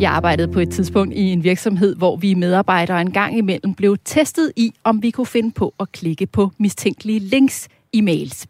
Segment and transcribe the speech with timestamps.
[0.00, 3.96] Jeg arbejdede på et tidspunkt i en virksomhed, hvor vi medarbejdere en gang imellem blev
[4.04, 8.46] testet i, om vi kunne finde på at klikke på mistænkelige links i mails.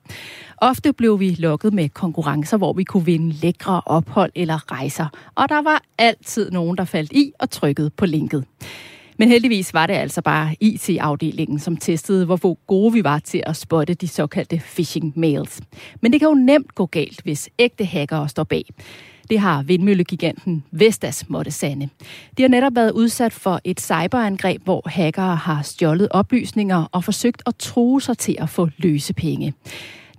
[0.57, 5.07] Ofte blev vi lukket med konkurrencer, hvor vi kunne vinde lækre ophold eller rejser.
[5.35, 8.45] Og der var altid nogen, der faldt i og trykkede på linket.
[9.21, 13.57] Men heldigvis var det altså bare IT-afdelingen, som testede, hvor gode vi var til at
[13.57, 15.61] spotte de såkaldte phishing mails.
[16.01, 18.65] Men det kan jo nemt gå galt, hvis ægte hackere står bag.
[19.31, 21.89] Det har vindmøllegiganten Vestas måtte sande.
[22.37, 27.43] De har netop været udsat for et cyberangreb, hvor hackere har stjålet oplysninger og forsøgt
[27.47, 29.55] at true sig til at få løse penge.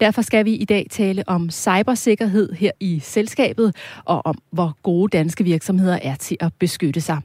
[0.02, 5.18] Derfor skal vi i dag tale om cybersikkerhed her i selskabet, og om hvor gode
[5.18, 7.18] danske virksomheder er til at beskytte sig.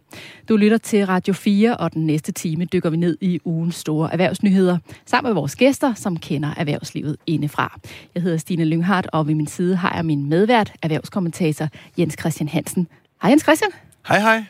[0.48, 4.12] Du lytter til Radio 4, og den næste time dykker vi ned i ugens store
[4.12, 7.80] erhvervsnyheder, sammen med vores gæster, som kender erhvervslivet indefra.
[8.14, 12.48] Jeg hedder Stine Lynghardt, og ved min side har jeg min medvært, erhvervskommentator Jens Christian
[12.48, 12.88] Hansen.
[13.22, 13.85] Hej Jens Christian.
[14.08, 14.44] Hej hej.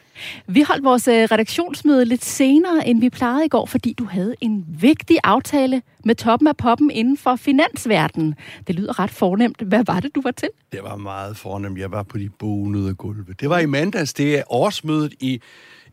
[0.47, 4.35] Vi holdt vores øh, redaktionsmøde lidt senere, end vi plejede i går, fordi du havde
[4.41, 8.35] en vigtig aftale med toppen af poppen inden for finansverdenen.
[8.67, 9.63] Det lyder ret fornemt.
[9.63, 10.49] Hvad var det, du var til?
[10.73, 11.79] Det var meget fornemt.
[11.79, 13.35] Jeg var på de bonede gulve.
[13.41, 14.15] Det var i mandags.
[14.15, 15.41] Det er årsmødet i,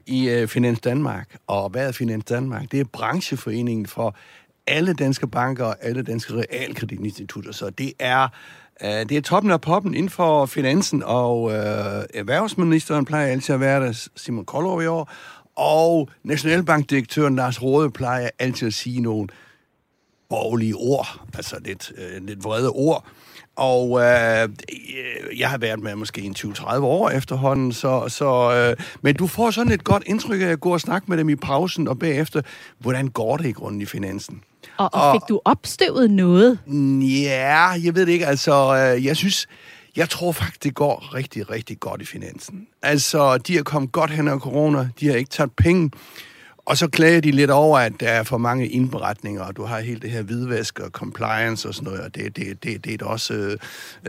[0.05, 1.35] i uh, Finans Danmark.
[1.47, 2.71] Og hvad er Finans Danmark?
[2.71, 4.15] Det er brancheforeningen for
[4.67, 7.51] alle danske banker og alle danske realkreditinstitutter.
[7.51, 8.27] Så det er
[8.81, 13.61] Øh, det er toppen af poppen inden for finansen, og øh, erhvervsministeren plejer altid at
[13.61, 15.11] være der, Simon Koldrup i år,
[15.55, 19.27] og Nationalbankdirektøren Lars Rode plejer altid at sige nogle
[20.29, 23.05] borgerlige ord, altså lidt, øh, lidt vrede ord.
[23.55, 28.85] Og øh, øh jeg har været med måske en 20-30 år efterhånden, så, så øh,
[29.01, 31.35] men du får sådan et godt indtryk af at gå og snakke med dem i
[31.35, 32.41] pausen, og bagefter,
[32.79, 34.43] hvordan går det i grunden i finansen?
[34.77, 36.59] Og, og fik du opstøvet noget?
[37.23, 38.27] Ja, jeg ved det ikke.
[38.27, 39.47] Altså, øh, jeg synes,
[39.95, 42.67] jeg tror faktisk, det går rigtig, rigtig godt i finansen.
[42.81, 44.89] Altså, de er kommet godt hen af corona.
[44.99, 45.91] De har ikke taget penge.
[46.65, 49.79] Og så klager de lidt over, at der er for mange indberetninger, og du har
[49.79, 53.05] helt det her hvidvask og compliance og sådan noget, og det, det, det, det er
[53.05, 53.57] også, øh,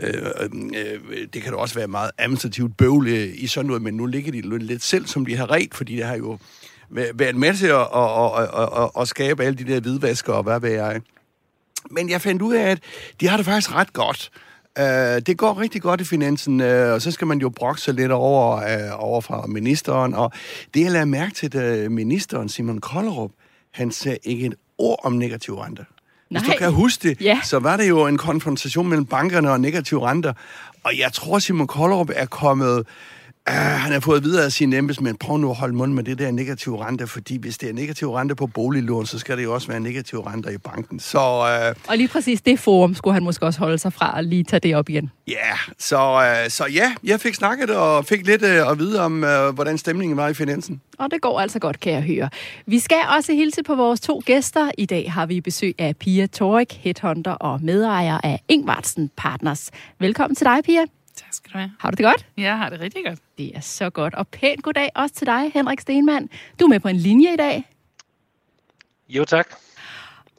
[0.01, 4.31] øh, det kan da også være meget administrativt bøvl i sådan noget, men nu ligger
[4.31, 6.37] de lidt selv, som de har ret, fordi det har jo
[6.89, 10.59] været med til at, at, at, at, at skabe alle de der hvidvasker og hvad
[10.59, 11.01] ved jeg.
[11.91, 12.79] Men jeg fandt ud af, at
[13.19, 14.31] de har det faktisk ret godt.
[14.79, 14.85] Uh,
[15.25, 18.11] det går rigtig godt i finansen, uh, og så skal man jo brokke sig lidt
[18.11, 20.13] over, uh, over fra ministeren.
[20.13, 20.31] Og
[20.73, 23.31] det, jeg lader mærke til, at ministeren, Simon Kollerup,
[23.71, 25.85] han sagde ikke et ord om negativ rente.
[26.29, 26.53] Hvis Nej.
[26.53, 27.39] du kan huske det, ja.
[27.43, 30.33] så var det jo en konfrontation mellem bankerne og negative renter.
[30.83, 32.87] Og jeg tror, Simon Kollerup er kommet
[33.49, 36.19] Uh, han har fået videre af sine embedsmænd, prøv nu at holde mund med det
[36.19, 39.53] der negative rente, fordi hvis det er negativ rente på boliglån, så skal det jo
[39.53, 40.99] også være negativ rente i banken.
[40.99, 44.23] Så, uh, og lige præcis det forum skulle han måske også holde sig fra og
[44.23, 45.11] lige tage det op igen.
[45.27, 49.01] Ja, yeah, så, uh, så ja, jeg fik snakket og fik lidt uh, at vide
[49.01, 50.81] om, uh, hvordan stemningen var i finansen.
[50.97, 52.29] Og det går altså godt, kan jeg høre.
[52.65, 54.71] Vi skal også hilse på vores to gæster.
[54.77, 59.71] I dag har vi besøg af Pia Torik, headhunter og medejer af Ingvartsen Partners.
[59.99, 60.85] Velkommen til dig, Pia.
[61.15, 61.71] Tak skal du have.
[61.79, 62.25] Har du det godt?
[62.37, 63.19] Ja, jeg har det rigtig godt.
[63.37, 64.13] Det er så godt.
[64.13, 66.29] Og pænt goddag også til dig, Henrik Stenmann.
[66.59, 67.69] Du er med på en linje i dag.
[69.09, 69.47] Jo, tak.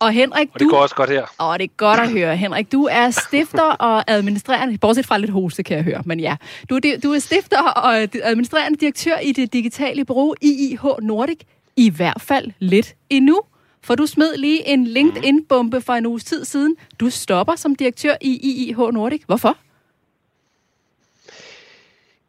[0.00, 1.26] Og Henrik, og det går også godt her.
[1.38, 2.36] Og det er godt at høre.
[2.36, 6.36] Henrik, du er stifter og administrerende, bortset fra lidt hoste, kan jeg høre, men ja.
[6.70, 11.38] Du, du er stifter og administrerende direktør i det digitale bureau IIH Nordic.
[11.76, 13.40] I hvert fald lidt endnu.
[13.82, 16.76] For du smed lige en LinkedIn-bombe for en uges tid siden.
[17.00, 19.22] Du stopper som direktør i IIH Nordic.
[19.26, 19.56] Hvorfor?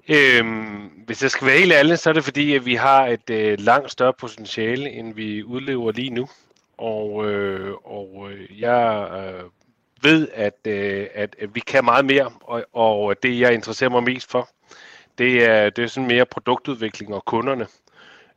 [0.10, 3.30] Øhm, hvis jeg skal være helt ærlig, så er det fordi, at vi har et
[3.30, 6.30] øh, langt større potentiale, end vi udlever lige nu.
[6.78, 9.44] Og, øh, og øh, jeg øh,
[10.04, 14.04] ved, at, øh, at, at vi kan meget mere, og, og det jeg interesserer mig
[14.04, 14.50] mest for,
[15.18, 17.68] det er, det er sådan mere produktudvikling og kunderne.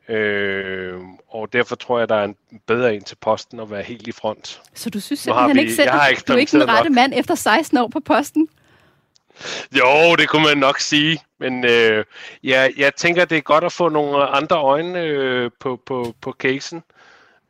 [0.09, 2.37] Øh, og derfor tror jeg, der er en
[2.67, 4.63] bedre en til posten at være helt i front.
[4.75, 5.91] Så du synes simpelthen vi, ikke selv,
[6.29, 6.95] du er ikke den rette nok.
[6.95, 8.49] mand efter 16 år på posten?
[9.79, 11.21] Jo, det kunne man nok sige.
[11.39, 12.05] Men øh,
[12.45, 16.33] ja, jeg tænker, det er godt at få nogle andre øjne øh, på, på, på
[16.33, 16.83] casen.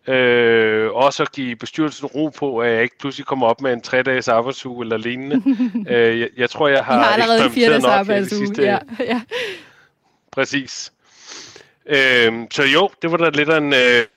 [0.08, 3.80] Øh, også at give bestyrelsen ro på, at jeg ikke pludselig kommer op med en
[3.80, 5.42] tre-dages arbejdsuge eller lignende.
[5.94, 8.46] øh, jeg, jeg tror, jeg har, jeg har allerede fire dages arbejdsuge.
[8.46, 9.22] Sidste, ja, ja.
[10.32, 10.92] Præcis.
[11.86, 13.74] Øh, så jo, det var da lidt af en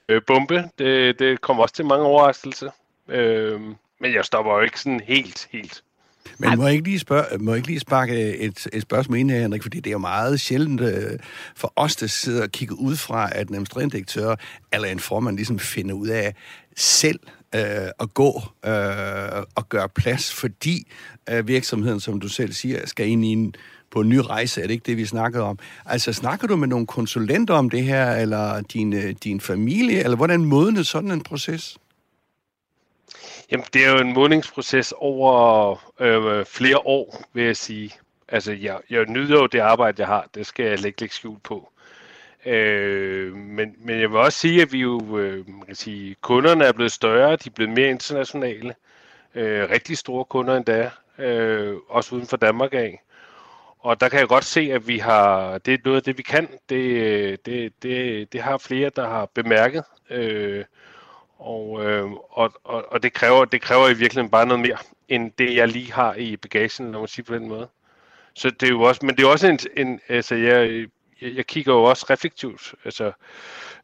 [0.10, 0.70] øh, bombe.
[0.80, 2.72] Det, det kom også til mange overraskelser.
[3.10, 3.62] Øh,
[4.00, 5.84] men jeg stopper jo ikke sådan helt, helt.
[6.38, 9.32] Men må jeg ikke lige, spørge, må jeg ikke lige sparke et, et spørgsmål ind
[9.32, 11.20] her, Henrik, fordi det er jo meget sjældent øh,
[11.56, 14.36] for os, der sidder og kigger ud fra, at en administrerende direktør
[14.74, 16.36] eller en formand ligesom finder ud af
[16.76, 17.20] selv
[17.56, 17.62] øh,
[18.00, 20.88] at gå øh, og gøre plads, fordi
[21.30, 23.56] øh, virksomheden, som du selv siger, skal ind i en,
[23.92, 24.62] på en ny rejse.
[24.62, 25.60] Er det ikke det, vi snakker om?
[25.86, 30.16] Altså, snakker du med nogle konsulenter om det her, eller din, øh, din familie, eller
[30.16, 31.78] hvordan modnes sådan en proces?
[33.52, 37.92] Jamen, det er jo en modningsproces over øh, flere år, vil jeg sige.
[38.28, 40.28] Altså, jeg, jeg nyder jo det arbejde, jeg har.
[40.36, 41.70] Det skal jeg lægge lidt skjul på.
[42.46, 46.66] Øh, men, men jeg vil også sige, at vi jo, øh, man kan sige, kunderne
[46.66, 48.76] er blevet større, de er blevet mere internationale.
[49.36, 53.02] Øh, rigtig store kunder endda, øh, også uden for Danmark af.
[53.80, 56.24] Og der kan jeg godt se, at vi har, det er noget af det, vi
[56.24, 56.48] kan.
[56.70, 59.84] Det, øh, det, det, det har flere, der har bemærket.
[60.10, 60.66] Øh,
[61.40, 64.78] og, øh, og, og, og det, kræver, det kræver i virkeligheden bare noget mere,
[65.10, 67.68] end det jeg lige har i bagagen, når man siger på den måde.
[68.34, 70.86] Så det er jo også, men det er også en, en altså jeg,
[71.22, 73.12] jeg, kigger jo også reflektivt altså,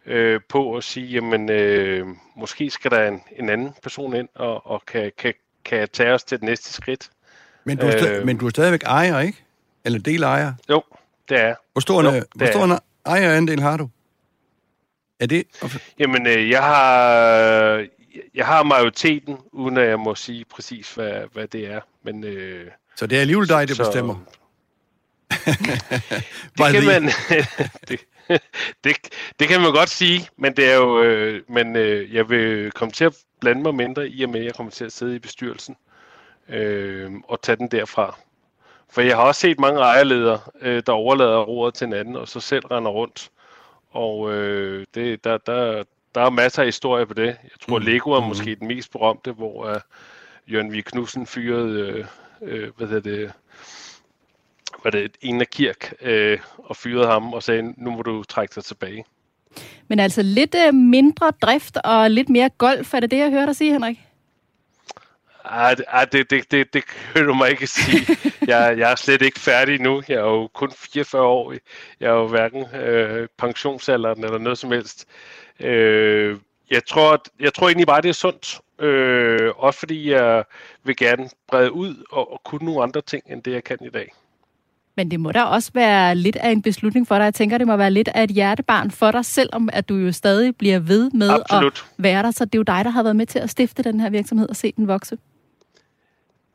[0.06, 4.68] øh, på at sige, jamen øh, måske skal der en, en anden person ind og,
[4.68, 5.34] og kan, kan,
[5.66, 7.10] kan tage os til det næste skridt.
[7.64, 9.44] Men du, er stadig, øh, men du er stadigvæk ejer, ikke?
[9.86, 10.54] Eller delejer?
[10.70, 10.84] Jo,
[11.30, 11.56] det er.
[11.72, 13.90] Hvor stor, jo, en, hvor stor en ejerandel har du?
[15.20, 15.44] Er det...
[16.00, 17.88] Jamen, øh, jeg har,
[18.36, 21.82] jeg har majoriteten, uden at jeg må sige præcis, hvad, hvad det er.
[22.04, 24.16] Men, øh, så det er alligevel dig, der så, bestemmer?
[26.58, 27.04] det, kan man,
[27.88, 28.06] det,
[28.84, 28.96] det,
[29.40, 32.92] det kan man godt sige, men det er jo, øh, men øh, jeg vil komme
[32.92, 35.20] til at blande mig mindre i og med, at jeg kommer til at sidde i
[35.20, 35.76] bestyrelsen
[36.50, 38.20] øh, og tage den derfra.
[38.92, 42.28] For jeg har også set mange ejerledere, øh, der overlader rådet til en anden, og
[42.28, 43.30] så selv render rundt.
[43.90, 45.84] Og øh, det, der, der,
[46.16, 47.26] der er masser af historier på det.
[47.26, 47.86] Jeg tror, mm.
[47.86, 48.28] Lego er mm.
[48.28, 49.82] måske den mest berømte, hvor uh,
[50.54, 50.82] Jørgen V.
[50.82, 52.06] Knudsen fyrede, øh,
[52.42, 53.32] øh, hvad hedder det,
[54.84, 58.56] var det en af kirk, øh, og fyrede ham og sagde, nu må du trække
[58.56, 59.06] dig tilbage.
[59.88, 63.46] Men altså lidt øh, mindre drift og lidt mere golf, er det det, jeg hørte
[63.46, 64.09] dig sige, Henrik?
[65.50, 68.18] Ej, det, det, det, det kan du mig ikke sige.
[68.48, 70.02] Jeg, jeg er slet ikke færdig nu.
[70.08, 71.54] Jeg er jo kun 44 år.
[72.00, 75.06] Jeg er jo hverken øh, pensionsalderen eller noget som helst.
[75.60, 76.38] Øh,
[76.72, 78.60] jeg, tror, jeg tror egentlig bare, det er sundt.
[78.80, 80.44] Øh, også fordi jeg
[80.84, 83.90] vil gerne brede ud og, og kunne nogle andre ting, end det jeg kan i
[83.90, 84.14] dag.
[84.96, 87.24] Men det må da også være lidt af en beslutning for dig.
[87.24, 90.12] Jeg tænker, det må være lidt af et hjertebarn for dig, selvom at du jo
[90.12, 91.86] stadig bliver ved med Absolut.
[91.98, 92.32] at være der.
[92.32, 94.50] Så det er jo dig, der har været med til at stifte den her virksomhed
[94.50, 95.18] og se den vokse.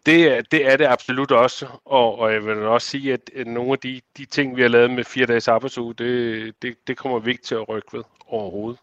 [0.07, 3.79] Det, det er det absolut også, og, og jeg vil også sige, at, nogle af
[3.79, 7.31] de, de ting, vi har lavet med fire dages arbejdsuge, det, det, det kommer vi
[7.31, 8.81] ikke til at rykke ved overhovedet.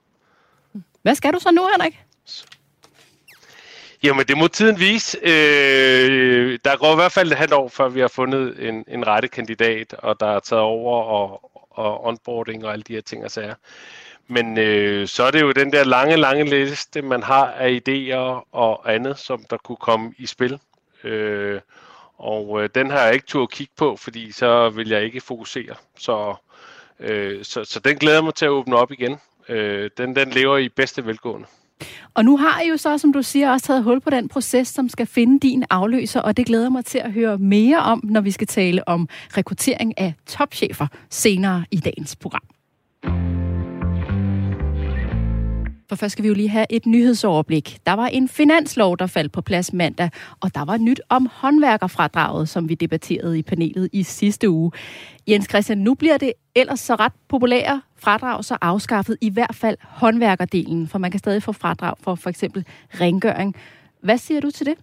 [1.01, 1.99] Hvad skal du så nu, Henrik?
[4.03, 5.17] Jamen, det må tiden vise.
[5.23, 9.07] Øh, der går i hvert fald et halvt år, før vi har fundet en, en
[9.07, 13.23] rette kandidat, og der er taget over og, og onboarding og alle de her ting
[13.25, 13.55] og sager.
[14.27, 18.47] Men øh, så er det jo den der lange, lange liste, man har af idéer
[18.51, 20.59] og andet, som der kunne komme i spil.
[21.03, 21.61] Øh,
[22.17, 25.21] og øh, den har jeg ikke tur at kigge på, fordi så vil jeg ikke
[25.21, 25.75] fokusere.
[25.97, 26.35] Så,
[26.99, 29.17] øh, så, så den glæder mig til at åbne op igen.
[29.49, 31.47] Øh, den, den lever i bedste velgående.
[32.13, 34.67] Og nu har I jo så, som du siger, også taget hul på den proces,
[34.67, 38.21] som skal finde din afløser, og det glæder mig til at høre mere om, når
[38.21, 43.40] vi skal tale om rekruttering af topchefer senere i dagens program.
[45.91, 47.79] For først skal vi jo lige have et nyhedsoverblik.
[47.85, 50.09] Der var en finanslov, der faldt på plads mandag,
[50.39, 54.71] og der var nyt om håndværkerfradraget, som vi debatterede i panelet i sidste uge.
[55.27, 59.77] Jens Christian, nu bliver det ellers så ret populære fradrag så afskaffet, i hvert fald
[59.81, 63.55] håndværkerdelen, for man kan stadig få fradrag for for eksempel rengøring.
[64.03, 64.75] Hvad siger du til det?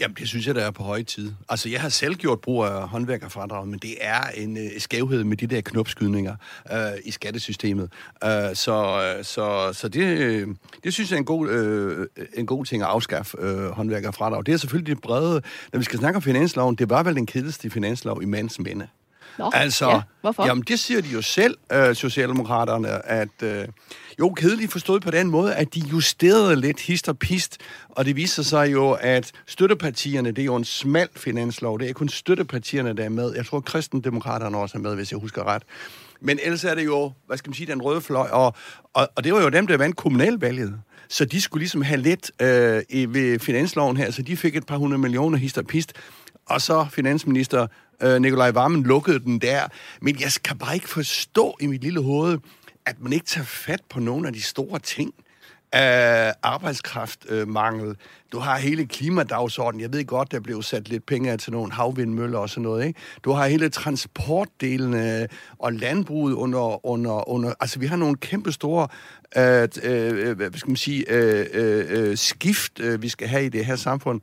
[0.00, 1.32] Jamen, det synes jeg, der er på høje tid.
[1.48, 5.36] Altså, jeg har selv gjort brug af håndværkerfradraget, men det er en øh, skævhed med
[5.36, 6.36] de der knopskydninger
[6.72, 7.92] øh, i skattesystemet.
[8.24, 10.48] Øh, så øh, så, så det, øh,
[10.84, 14.46] det synes jeg er en god, øh, en god ting at afskaffe øh, håndværkerfradrag.
[14.46, 15.42] Det er selvfølgelig det brede.
[15.72, 18.88] Når vi skal snakke om finansloven, det var vel den kedeligste finanslov i mands minde.
[19.38, 20.46] Nå, altså, ja, hvorfor?
[20.46, 23.28] Jamen, det siger de jo selv, uh, Socialdemokraterne, at...
[23.42, 23.48] Uh,
[24.18, 27.58] jo, kedeligt forstået på den måde, at de justerede lidt hist og pist,
[27.88, 31.92] og det viser sig jo, at støttepartierne, det er jo en smal finanslov, det er
[31.92, 33.34] kun støttepartierne, der er med.
[33.34, 35.62] Jeg tror, kristendemokraterne også er med, hvis jeg husker ret.
[36.20, 38.54] Men ellers er det jo, hvad skal man sige, den røde fløj, og,
[38.94, 40.74] og, og det var jo dem, der vandt kommunalvalget.
[41.08, 44.76] Så de skulle ligesom have lidt øh, ved finansloven her, så de fik et par
[44.76, 45.92] hundrede millioner hist og pist.
[46.46, 47.66] Og så finansminister
[48.02, 49.68] øh, Nikolaj Vammen lukkede den der.
[50.00, 52.38] Men jeg kan bare ikke forstå i mit lille hoved,
[52.86, 55.14] at man ikke tager fat på nogle af de store ting.
[55.74, 57.96] Øh, arbejdskraftmangel.
[58.32, 59.80] Du har hele klimadagsordenen.
[59.80, 62.86] Jeg ved godt, der blev sat lidt penge af til nogle havvindmøller og sådan noget.
[62.86, 63.00] Ikke?
[63.24, 67.54] Du har hele transportdelen øh, og landbruget under, under, under...
[67.60, 68.88] Altså, vi har nogle kæmpe store
[69.36, 73.44] øh, øh, øh, hvad skal man sige, øh, øh, øh, skift, øh, vi skal have
[73.44, 74.20] i det her samfund,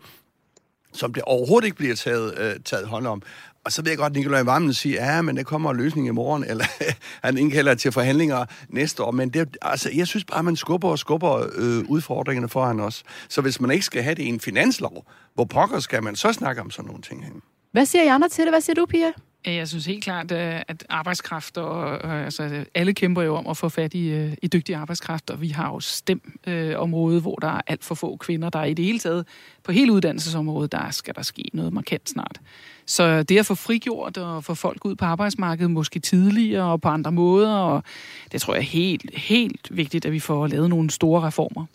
[0.93, 3.21] som det overhovedet ikke bliver taget, øh, taget hånd om.
[3.65, 6.07] Og så ved jeg godt, at Nikolaj Vammen siger, ja, men der kommer en løsning
[6.07, 6.65] i morgen, eller
[7.25, 9.11] han indkalder til forhandlinger næste år.
[9.11, 13.03] Men det, altså, jeg synes bare, at man skubber og skubber øh, udfordringerne foran os.
[13.29, 16.33] Så hvis man ikke skal have det i en finanslov, hvor pokker skal man så
[16.33, 17.41] snakke om sådan nogle ting hen?
[17.71, 18.51] Hvad siger I andre til det?
[18.51, 19.11] Hvad siger du, Pia?
[19.47, 23.57] Øh, jeg synes helt klart, øh, at arbejdskraft, og, altså, alle kæmper jo om at
[23.57, 27.47] få fat i, øh, i dygtig arbejdskraft, og vi har jo stemområdet, øh, hvor der
[27.47, 28.49] er alt for få kvinder.
[28.49, 29.27] Der er i det hele taget,
[29.63, 32.39] på hele uddannelsesområdet, der skal der ske noget markant snart.
[32.85, 36.87] Så det at få frigjort og få folk ud på arbejdsmarkedet, måske tidligere og på
[36.87, 37.83] andre måder, og
[38.31, 41.65] det tror jeg er helt, helt vigtigt, at vi får lavet nogle store reformer.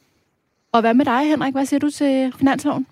[0.72, 1.52] Og hvad med dig, Henrik?
[1.52, 2.86] Hvad siger du til finansloven?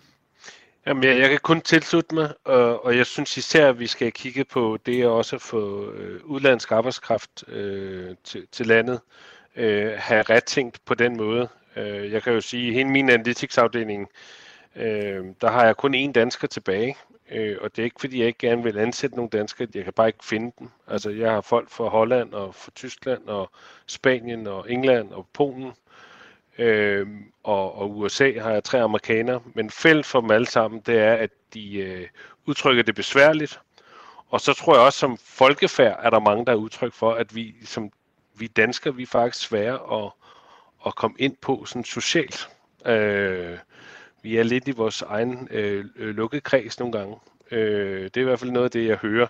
[0.87, 4.13] Jamen, jeg, jeg kan kun tilslutte mig, og, og jeg synes især, at vi skal
[4.13, 9.01] kigge på det at også få øh, udlandsk arbejdskraft øh, til, til landet,
[9.57, 11.49] øh, have ret tænkt på den måde.
[11.77, 14.09] Øh, jeg kan jo sige, at hele min analytics-afdeling,
[14.77, 16.97] øh, der har jeg kun én dansker tilbage,
[17.31, 19.93] øh, og det er ikke, fordi jeg ikke gerne vil ansætte nogle danskere, jeg kan
[19.93, 20.69] bare ikke finde dem.
[20.89, 23.51] Altså, jeg har folk fra Holland og fra Tyskland og
[23.87, 25.73] Spanien og England og Polen,
[26.59, 27.07] øh,
[27.43, 31.15] og, og USA har jeg tre amerikanere, men fælles for dem alle sammen, det er,
[31.15, 32.09] at de øh,
[32.47, 33.61] udtrykker det besværligt,
[34.29, 37.35] og så tror jeg også, som folkefærd er der mange, der er udtryk for, at
[37.35, 37.91] vi som
[38.35, 40.13] vi danskere, vi er faktisk svære at,
[40.87, 42.49] at komme ind på sådan socialt.
[42.87, 43.59] Øh,
[44.23, 47.17] vi er lidt i vores egen øh, lukkekreds nogle gange.
[47.51, 49.27] Øh, det er i hvert fald noget af det, jeg hører.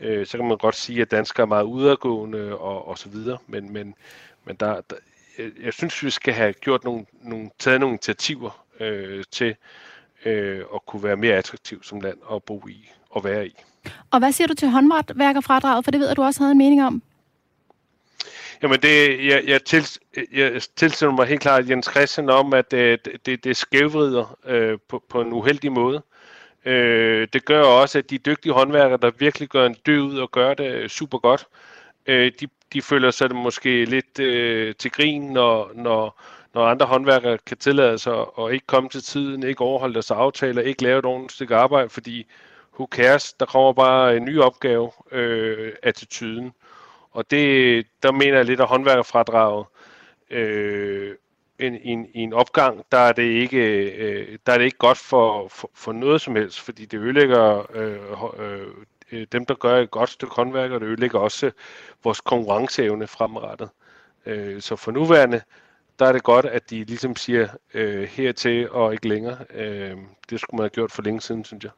[0.00, 3.38] Øh, så kan man godt sige, at danskere er meget udadgående og, og så videre,
[3.46, 3.94] men, men,
[4.44, 4.96] men der, der,
[5.38, 9.56] jeg, jeg synes, vi skal have gjort nogle, nogle, taget nogle initiativer øh, til
[10.24, 13.54] øh, at kunne være mere attraktiv som land at bo i og være i.
[14.10, 15.84] Og hvad siger du til håndværkerfradraget?
[15.84, 17.02] For det ved jeg, du også havde en mening om.
[18.62, 19.84] Jamen, det, jeg, jeg, til,
[20.32, 24.78] jeg tilsætter mig helt klart Jens Christian om, at øh, det, det, det skævvrider øh,
[24.88, 26.02] på, på en uheldig måde.
[26.64, 30.30] Øh, det gør også, at de dygtige håndværkere, der virkelig gør en død ud og
[30.30, 31.68] gør det super godt, øh,
[32.08, 36.20] Øh, de de føler sig måske lidt øh, til grin, når, når,
[36.54, 40.62] når andre håndværkere kan tillade sig at ikke komme til tiden, ikke overholde deres aftaler,
[40.62, 42.26] ikke lave et ordentligt stykke arbejde, fordi
[42.74, 46.52] who cares, der kommer bare en ny opgave, øh, attituden.
[47.10, 49.66] Og det, der mener jeg lidt af håndværkerfradraget,
[50.30, 51.14] øh,
[51.58, 55.48] en, en, en opgang, der er det ikke, øh, der er det ikke godt for,
[55.48, 58.66] for, for noget som helst, fordi det ødelægger øh, øh,
[59.12, 61.50] øh, dem, der gør et godt stykke håndværk, og det ødelægger også
[62.04, 63.68] vores konkurrenceevne fremrettet.
[64.26, 65.40] Øh, så for nuværende,
[65.98, 69.38] der er det godt, at de ligesom siger øh, hertil og ikke længere.
[69.54, 69.96] Øh,
[70.30, 71.72] det skulle man have gjort for længe siden, synes jeg.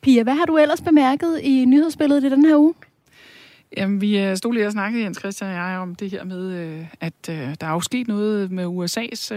[0.00, 2.74] Pia, hvad har du ellers bemærket i nyhedsbilledet i den her uge?
[3.76, 6.52] Jamen, vi øh, stod lige og snakkede, Jens Christian og jeg, om det her med,
[6.52, 9.34] øh, at øh, der er jo sket noget med USA's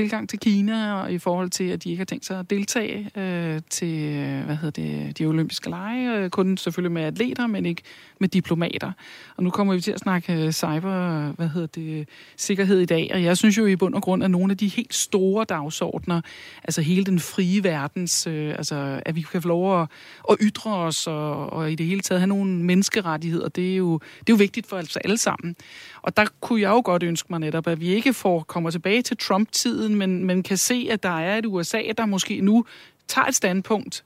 [0.00, 3.10] tilgang til Kina, og i forhold til, at de ikke har tænkt sig at deltage
[3.16, 6.16] øh, til øh, hvad hedder det, de olympiske lege.
[6.16, 7.82] Øh, kun selvfølgelig med atleter, men ikke
[8.20, 8.92] med diplomater.
[9.36, 13.10] Og nu kommer vi til at snakke øh, cyber, hvad hedder det, sikkerhed i dag.
[13.14, 16.20] Og jeg synes jo i bund og grund, at nogle af de helt store dagsordner,
[16.64, 19.88] altså hele den frie verdens, øh, altså at vi kan få lov at,
[20.30, 23.92] at ytre os, og, og i det hele taget have nogle menneskerettigheder, det er jo,
[23.98, 25.56] det er jo vigtigt for os alle sammen.
[26.02, 29.02] Og der kunne jeg jo godt ønske mig netop, at vi ikke får kommer tilbage
[29.02, 32.64] til Trump-tiden, men, men kan se, at der er et USA, der måske nu
[33.08, 34.04] tager et standpunkt,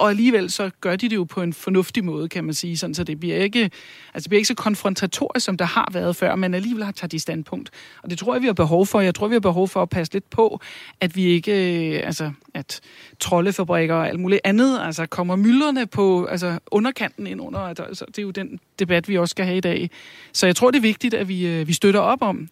[0.00, 2.94] og alligevel så gør de det jo på en fornuftig måde, kan man sige, sådan,
[2.94, 3.62] så det bliver ikke,
[4.14, 7.12] altså det bliver ikke så konfrontatorisk, som der har været før, men alligevel har taget
[7.12, 7.70] de standpunkt.
[8.02, 9.00] Og det tror jeg, vi har behov for.
[9.00, 10.60] Jeg tror, vi har behov for at passe lidt på,
[11.00, 11.52] at vi ikke,
[11.96, 12.80] øh, altså, at
[13.20, 18.18] troldefabrikker og alt muligt andet, altså kommer myldrene på altså, underkanten ind under, altså, det
[18.18, 19.90] er jo den debat, vi også skal have i dag.
[20.32, 22.48] Så jeg tror, det er vigtigt, at vi, øh, vi støtter op om,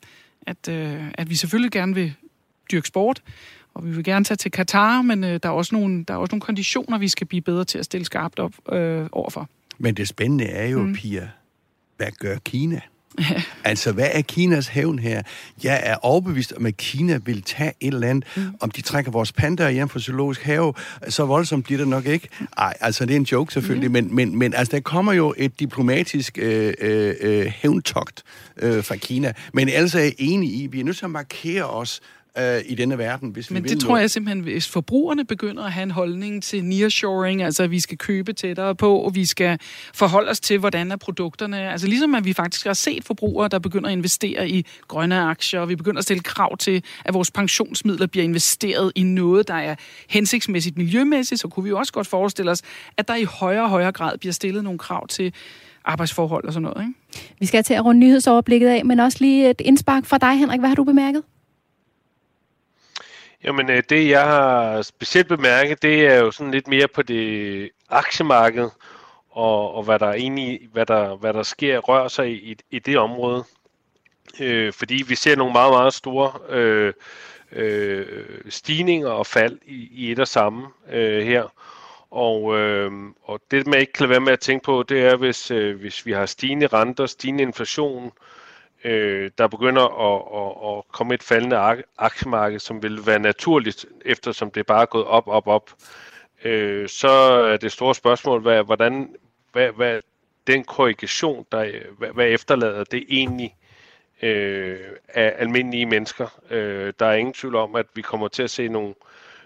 [0.46, 2.14] at, øh, at vi selvfølgelig gerne vil
[2.72, 3.22] dyrke sport,
[3.74, 6.18] og vi vil gerne tage til Katar, men øh, der, er også nogle, der er
[6.18, 9.48] også nogle konditioner, vi skal blive bedre til at stille skarpt op øh, overfor.
[9.78, 10.94] Men det spændende er jo, mm.
[10.94, 11.28] Pia,
[11.96, 12.80] hvad gør Kina?
[13.64, 15.22] altså, hvad er Kinas hævn her?
[15.62, 18.24] Jeg er overbevist om, at Kina vil tage et eller andet.
[18.36, 18.42] Mm.
[18.60, 20.74] Om de trækker vores pandaer hjem fra zoologisk have,
[21.08, 22.28] så voldsomt bliver det nok ikke.
[22.58, 23.92] Ej, altså, det er en joke selvfølgelig, mm.
[23.92, 28.22] men, men, men altså, der kommer jo et diplomatisk øh, øh, øh hævntogt
[28.56, 29.32] øh, fra Kina.
[29.52, 32.00] Men altså er jeg enig i, at vi er nødt til at markere os
[32.40, 34.00] øh, i denne verden, hvis Men vi det vil tror noget.
[34.02, 37.98] jeg simpelthen, hvis forbrugerne begynder at have en holdning til nearshoring, altså at vi skal
[37.98, 39.58] købe tættere på, og vi skal
[39.94, 41.70] forholde os til, hvordan er produkterne.
[41.70, 45.60] Altså ligesom at vi faktisk har set forbrugere, der begynder at investere i grønne aktier,
[45.60, 49.54] og vi begynder at stille krav til, at vores pensionsmidler bliver investeret i noget, der
[49.54, 49.74] er
[50.08, 52.62] hensigtsmæssigt miljømæssigt, så kunne vi jo også godt forestille os,
[52.96, 55.34] at der i højere og højere grad bliver stillet nogle krav til
[55.84, 56.82] arbejdsforhold og sådan noget.
[56.88, 57.24] Ikke?
[57.40, 60.60] Vi skal til at runde nyhedsoverblikket af, men også lige et indspark fra dig, Henrik.
[60.60, 61.22] Hvad har du bemærket?
[63.44, 67.70] Jamen, øh, det jeg har specielt bemærket, det er jo sådan lidt mere på det
[67.88, 68.70] aktiemarked,
[69.30, 72.98] og, og hvad der egentlig, hvad der, hvad der sker, rører sig i, i det
[72.98, 73.44] område.
[74.40, 76.92] Øh, fordi vi ser nogle meget, meget store øh,
[77.52, 78.06] øh,
[78.48, 81.52] stigninger og fald i, i et og samme øh, her.
[82.10, 82.92] Og, øh,
[83.22, 85.80] og det, man ikke kan lade være med at tænke på, det er, hvis, øh,
[85.80, 88.10] hvis vi har stigende renter, stigende inflation, øh,
[88.84, 94.50] øh, der begynder at, at, at komme et faldende aktiemarked, som vil være naturligt, eftersom
[94.50, 95.70] det bare er gået op, op, op,
[96.44, 97.08] øh, så
[97.52, 99.14] er det store spørgsmål, hvad, hvordan,
[99.52, 100.00] hvad, hvad
[100.46, 103.56] den korrigation, der, hvad, hvad efterlader det egentlig
[104.22, 106.40] øh, af almindelige mennesker.
[106.50, 108.94] Øh, der er ingen tvivl om, at vi kommer til at se nogle,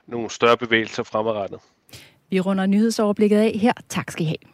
[0.07, 1.61] nogle større bevægelser fremadrettet.
[2.31, 3.73] Vi runder nyhedsoverblikket af her.
[3.89, 4.52] Tak skal I have.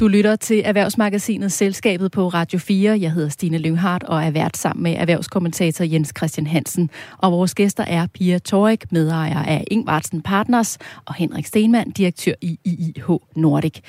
[0.00, 3.00] Du lytter til Erhvervsmagasinet Selskabet på Radio 4.
[3.00, 6.90] Jeg hedder Stine Lynghardt og er vært sammen med erhvervskommentator Jens Christian Hansen.
[7.18, 12.58] Og vores gæster er Pia Torik, medejer af Ingvartsen Partners, og Henrik Stenmann, direktør i
[12.64, 13.80] IIH Nordic.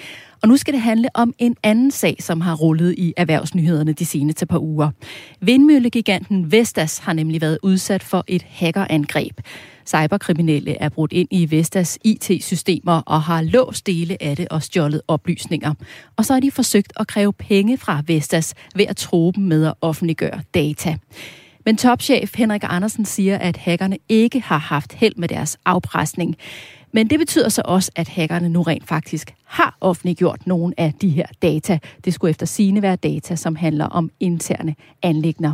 [0.45, 4.05] Og nu skal det handle om en anden sag, som har rullet i erhvervsnyhederne de
[4.05, 4.91] seneste par uger.
[5.41, 9.39] Vindmøllegiganten Vestas har nemlig været udsat for et hackerangreb.
[9.85, 15.01] Cyberkriminelle er brudt ind i Vestas IT-systemer og har låst dele af det og stjålet
[15.07, 15.73] oplysninger.
[16.17, 19.65] Og så har de forsøgt at kræve penge fra Vestas ved at tro dem med
[19.65, 20.97] at offentliggøre data.
[21.65, 26.35] Men topchef Henrik Andersen siger, at hackerne ikke har haft held med deres afpresning.
[26.95, 31.09] Men det betyder så også, at hackerne nu rent faktisk har offentliggjort nogle af de
[31.09, 31.79] her data.
[32.05, 35.53] Det skulle efter sine være data, som handler om interne anlægner.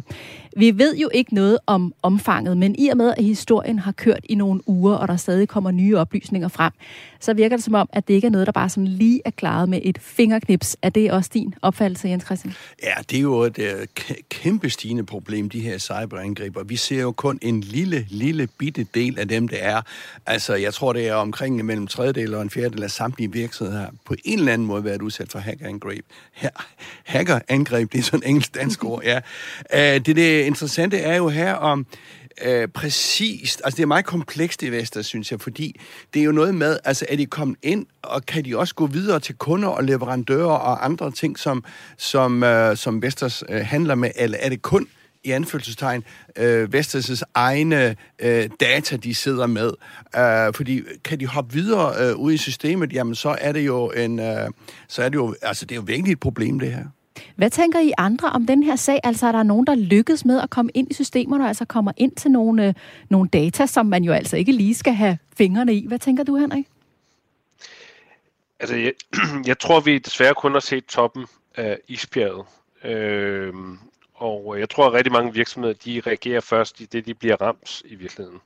[0.58, 4.26] Vi ved jo ikke noget om omfanget, men i og med, at historien har kørt
[4.30, 6.72] i nogle uger, og der stadig kommer nye oplysninger frem,
[7.20, 9.32] så virker det som om, at det ikke er noget, der bare sådan lige er
[9.32, 10.78] klaret med et fingerknips.
[10.82, 12.54] Er det også din opfattelse, Jens Christian?
[12.84, 13.66] Ja, det er jo et uh,
[14.30, 18.86] kæmpe stigende problem, de her cyberangreb, og vi ser jo kun en lille, lille bitte
[18.94, 19.82] del af dem, det er.
[20.26, 24.16] Altså, jeg tror, det er omkring mellem tredjedel og en fjerdedel af samtlige virksomheder på
[24.26, 26.06] en eller anden måde været udsat for hackerangreb.
[26.32, 26.48] Ha-
[27.04, 29.18] hackerangreb, det er sådan en engelsk-dansk ord, ja.
[29.74, 31.86] Uh, det, det Øh, interessante er jo her om,
[32.46, 35.80] øh, præcist, altså det er meget komplekst i Vestas, synes jeg, fordi
[36.14, 38.88] det er jo noget med, altså er de kommet ind, og kan de også gå
[38.88, 41.64] videre til kunder og leverandører og andre ting, som,
[41.98, 44.88] som, øh, som Vestas øh, handler med, eller er det kun
[45.24, 46.04] i anførselstegn,
[46.36, 49.72] øh, Vestas' egne øh, data, de sidder med.
[50.16, 53.92] Øh, fordi kan de hoppe videre øh, ud i systemet, jamen så er det jo
[53.92, 54.50] en, øh,
[54.88, 56.86] så er det jo, altså det er jo virkelig et problem, det her.
[57.36, 59.00] Hvad tænker I andre om den her sag?
[59.04, 61.92] Altså er der nogen, der lykkes med at komme ind i systemerne, og altså kommer
[61.98, 62.74] ind til nogle, øh,
[63.10, 65.88] nogle data, som man jo altså ikke lige skal have fingrene i?
[65.88, 66.68] Hvad tænker du, Henrik?
[68.60, 68.94] Altså, jeg,
[69.50, 72.46] jeg tror, vi desværre kun har set toppen af isbjerget.
[72.84, 73.54] Øh,
[74.14, 77.82] og jeg tror, at rigtig mange virksomheder, de reagerer først i det, de bliver ramt
[77.86, 78.40] i virkeligheden.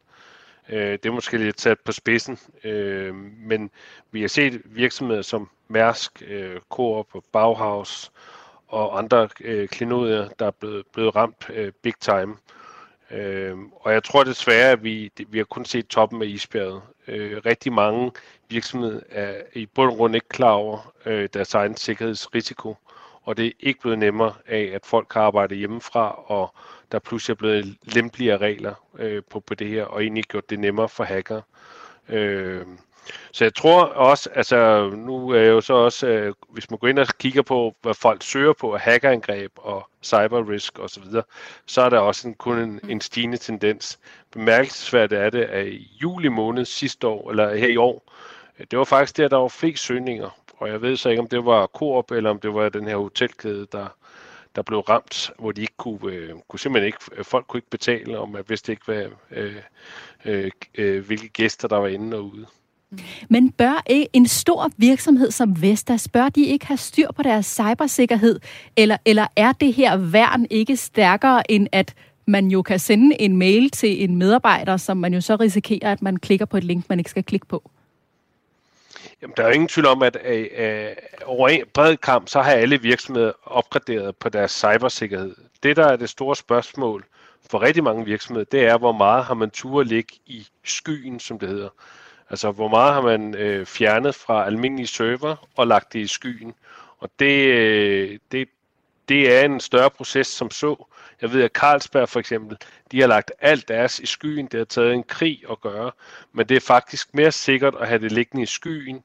[0.70, 3.70] Øh, det er måske lidt sat på spidsen, øh, men
[4.12, 8.12] vi har set virksomheder som Mærsk, øh, Coop og Bauhaus
[8.68, 12.36] og andre øh, klinodier, der er blevet, blevet ramt øh, big time.
[13.12, 16.82] Øh, og jeg tror desværre, at vi, vi har kun set toppen af isbjerget.
[17.08, 18.12] Øh, rigtig mange
[18.50, 22.78] virksomheder er i bund og grund ikke klar over øh, deres egen sikkerhedsrisiko,
[23.24, 26.54] og det er ikke blevet nemmere af, at folk har arbejdet hjemmefra, og
[26.92, 30.60] der pludselig er blevet lempeligere regler øh, på, på det her, og egentlig gjort det
[30.60, 31.42] nemmere for hacker.
[32.10, 32.66] Øh,
[33.32, 36.88] så jeg tror også, altså nu er jeg jo så også, øh, hvis man går
[36.88, 41.22] ind og kigger på, hvad folk søger på af hackerangreb og cyberrisk osv., så,
[41.66, 44.00] så er der også en, kun en, en stigende tendens.
[44.32, 48.12] Bemærkelsesværdigt er det, at i juli måned sidste år, eller her i år,
[48.72, 50.30] det var faktisk der, der var flest søgninger.
[50.58, 52.96] Og jeg ved så ikke, om det var Coop, eller om det var den her
[52.96, 53.88] hotelkæde, der,
[54.56, 57.70] der blev ramt, hvor de ikke kunne, øh, kunne simpelthen ikke, øh, folk kunne ikke
[57.70, 59.56] betale, og man vidste ikke, hvad, øh,
[60.26, 62.46] øh, øh, hvilke gæster, der var inde og ude.
[62.90, 63.06] Mm-hmm.
[63.30, 67.46] Men bør e- en stor virksomhed som Vestas, bør de ikke have styr på deres
[67.46, 68.40] cybersikkerhed?
[68.78, 71.94] Eller, eller er det her værn ikke stærkere, end at
[72.26, 76.02] man jo kan sende en mail til en medarbejder, som man jo så risikerer, at
[76.02, 77.72] man klikker på et link, man ikke skal klikke på?
[79.22, 80.90] Jamen, der er jo ingen tvivl om, at øh, øh
[81.26, 85.36] over en bred kamp, så har alle virksomheder opgraderet på deres cybersikkerhed.
[85.64, 87.06] Det, der er det store spørgsmål
[87.52, 91.20] for rigtig mange virksomheder, det er, hvor meget har man tur at ligge i skyen,
[91.20, 91.70] som det hedder.
[92.30, 96.54] Altså, hvor meget har man øh, fjernet fra almindelige server og lagt det i skyen.
[97.00, 98.50] Og det, øh, det,
[99.10, 100.86] det er en større proces som så.
[101.22, 102.58] Jeg ved, at Carlsberg for eksempel,
[102.92, 104.48] de har lagt alt deres i skyen.
[104.48, 105.92] Det har taget en krig at gøre.
[106.34, 109.04] Men det er faktisk mere sikkert at have det liggende i skyen,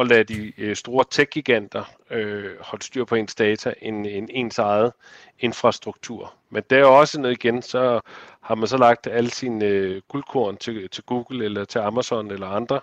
[0.00, 4.58] at lade de øh, store tech-giganter øh, holde styr på ens data end, end ens
[4.58, 4.92] eget
[5.38, 6.34] infrastruktur.
[6.50, 8.00] Men der er også noget igen, så
[8.40, 12.46] har man så lagt alle sine øh, guldkorn til, til Google eller til Amazon eller
[12.46, 12.80] andre.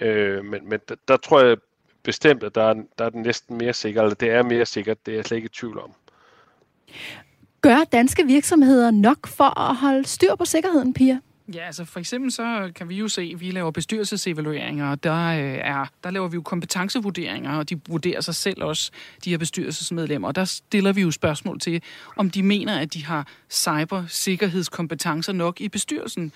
[0.00, 1.56] Øh, men men der, der tror jeg
[2.02, 5.06] bestemt, at der er, der er den næsten mere sikkert, eller det er mere sikkert,
[5.06, 5.92] det er jeg slet ikke i tvivl om.
[7.60, 11.18] Gør danske virksomheder nok for at holde styr på sikkerheden, Pia?
[11.54, 15.26] Ja, altså for eksempel så kan vi jo se, at vi laver bestyrelsesevalueringer, og der,
[15.26, 18.90] øh, er, der laver vi jo kompetencevurderinger, og de vurderer sig selv også,
[19.24, 20.28] de her bestyrelsesmedlemmer.
[20.28, 21.82] Og der stiller vi jo spørgsmål til,
[22.16, 26.32] om de mener, at de har cybersikkerhedskompetencer nok i bestyrelsen.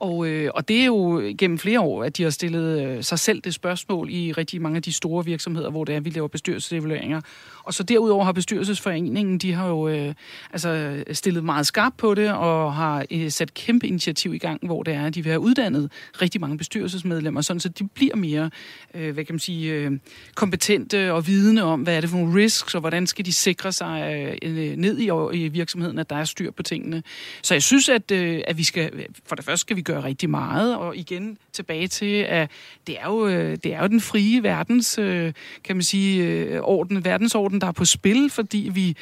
[0.00, 3.18] Og, øh, og det er jo gennem flere år, at de har stillet øh, sig
[3.18, 6.28] selv det spørgsmål i rigtig mange af de store virksomheder, hvor det er, vi laver
[6.28, 7.20] bestyrelsesevalueringer.
[7.64, 10.14] Og så derudover har bestyrelsesforeningen, de har jo øh,
[10.52, 14.82] altså stillet meget skarpt på det, og har øh, sat kæmpe initiativ i gang, hvor
[14.82, 18.50] det er, at de vil have uddannet rigtig mange bestyrelsesmedlemmer, sådan så de bliver mere,
[18.94, 19.90] øh, hvad kan man sige, øh,
[20.34, 23.72] kompetente og vidende om, hvad er det for nogle risks, og hvordan skal de sikre
[23.72, 25.10] sig øh, øh ned i,
[25.44, 27.02] i virksomheden, at der er styr på tingene.
[27.42, 30.30] Så jeg synes, at, øh, at vi skal, for det første skal vi gøre rigtig
[30.30, 32.50] meget, og igen tilbage til, at
[32.86, 35.32] det er jo, øh, det er jo den frie verdens, øh,
[35.64, 38.96] kan man sige, øh, orden, verdensorden, der er på spil, fordi vi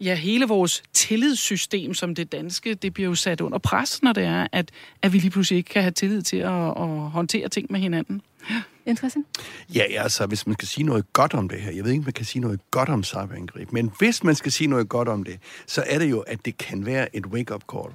[0.00, 4.24] ja, hele vores tillidssystem som det danske, det bliver jo sat under pres, når det
[4.24, 4.70] er, at,
[5.02, 8.22] at vi lige pludselig ikke kan have tillid til at, at håndtere ting med hinanden.
[8.50, 8.62] Ja.
[8.86, 9.26] Interessant.
[9.74, 12.12] Ja, altså, hvis man skal sige noget godt om det her, jeg ved ikke, man
[12.12, 15.38] kan sige noget godt om cyberangreb, men hvis man skal sige noget godt om det,
[15.66, 17.94] så er det jo, at det kan være et wake-up call.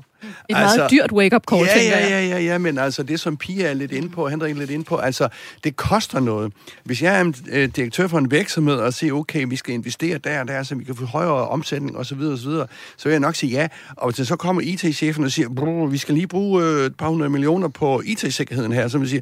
[0.50, 3.38] Et altså, meget dyrt wake-up call, ja, ja, ja, ja, ja, men altså det, som
[3.38, 5.28] Pia er lidt inde på, Henrik er lidt inde på, altså
[5.64, 6.54] det koster noget.
[6.84, 10.18] Hvis jeg er en øh, direktør for en virksomhed og siger, okay, vi skal investere
[10.18, 12.52] der og der, så vi kan få højere omsætning osv., osv.,
[12.98, 13.68] så vil jeg nok sige ja.
[13.98, 17.30] Og hvis så kommer IT-chefen og siger, vi skal lige bruge øh, et par hundrede
[17.30, 19.22] millioner på IT-sikkerheden her, så vil jeg sige,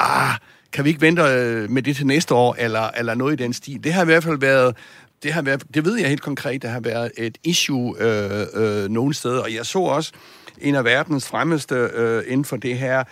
[0.00, 0.36] ah,
[0.72, 3.52] kan vi ikke vente øh, med det til næste år, eller, eller noget i den
[3.52, 3.84] stil.
[3.84, 4.76] Det har i hvert fald været,
[5.22, 8.88] det, har været, det ved jeg helt konkret, der har været et issue øh, øh,
[8.90, 10.12] nogle steder, og jeg så også
[10.58, 13.04] en af verdens fremmeste øh, inden for det her,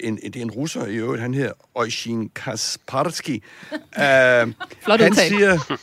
[0.00, 3.30] en, det er en russer i øvrigt, han hedder Oisin Kasparsky.
[3.72, 5.78] øh, Flot han siger,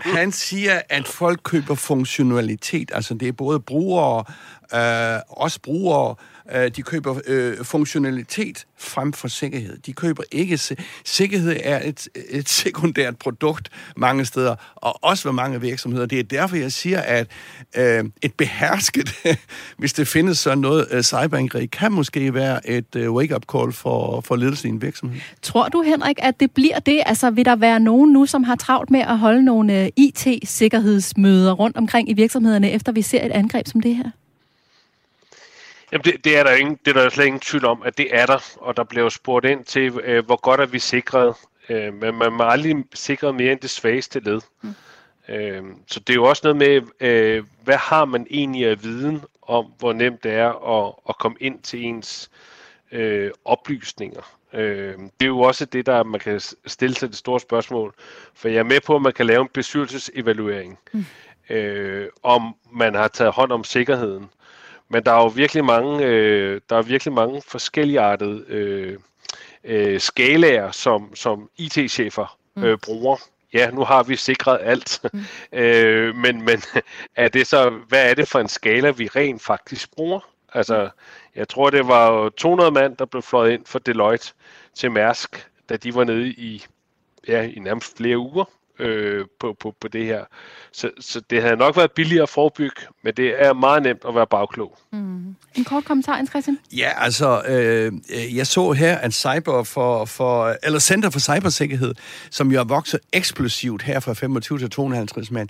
[0.00, 4.24] han siger, at folk køber funktionalitet, altså det er både brugere,
[4.74, 6.14] øh, også brugere,
[6.54, 9.78] Øh, de køber øh, funktionalitet frem for sikkerhed.
[9.78, 10.60] De køber ikke...
[11.04, 16.06] Sikkerhed er et, et sekundært produkt mange steder, og også ved mange virksomheder.
[16.06, 17.26] Det er derfor, jeg siger, at
[17.76, 19.14] øh, et behersket,
[19.78, 24.20] hvis det findes sådan noget øh, cyberangreb, kan måske være et øh, wake-up call for,
[24.20, 25.20] for ledelsen i en virksomhed.
[25.42, 27.02] Tror du, Henrik, at det bliver det?
[27.06, 31.52] Altså, vil der være nogen nu, som har travlt med at holde nogle øh, IT-sikkerhedsmøder
[31.52, 34.10] rundt omkring i virksomhederne, efter vi ser et angreb som det her?
[35.96, 38.08] Jamen det, det er der ingen, det er der slet ingen tvivl om, at det
[38.12, 41.34] er der, og der bliver spurgt ind til, øh, hvor godt er vi sikret.
[41.68, 44.40] Øh, men man må aldrig sikre mere end det svageste led.
[44.62, 44.74] Mm.
[45.28, 49.24] Øh, så det er jo også noget med, øh, hvad har man egentlig af viden
[49.42, 52.30] om, hvor nemt det er at, at komme ind til ens
[52.92, 54.36] øh, oplysninger.
[54.52, 57.94] Øh, det er jo også det, der man kan stille sig det store spørgsmål.
[58.34, 60.78] For jeg er med på, at man kan lave en bestyrelsesevaluering.
[60.92, 61.04] Mm.
[61.50, 64.30] Øh, om man har taget hånd om sikkerheden.
[64.88, 68.98] Men der er jo virkelig mange, øh, der er virkelig mange forskellige artede øh,
[69.64, 72.64] øh, skalaer, som, som IT-chefer mm.
[72.64, 73.16] øh, bruger.
[73.52, 75.24] Ja, nu har vi sikret alt, mm.
[75.58, 76.62] øh, men, men
[77.16, 80.20] er det så, hvad er det for en skala, vi rent faktisk bruger?
[80.54, 80.88] Altså,
[81.36, 84.32] jeg tror, det var 200 mand, der blev fløjet ind for Deloitte
[84.74, 86.64] til Mærsk, da de var nede i,
[87.28, 88.44] ja, i nærmest flere uger
[88.78, 90.24] øh, på, på, på det her.
[90.72, 94.14] Så, så det havde nok været billigere at forebygge, men det er meget nemt at
[94.14, 94.78] være bagklog.
[94.92, 95.36] Mm.
[95.54, 96.58] En kort kommentar, Jens Christian?
[96.72, 97.92] Ja, altså, øh,
[98.36, 101.94] jeg så her, at Cyber for, for, eller Center for Cybersikkerhed,
[102.30, 105.48] som jo er vokset eksplosivt her fra 25 til 250 mand,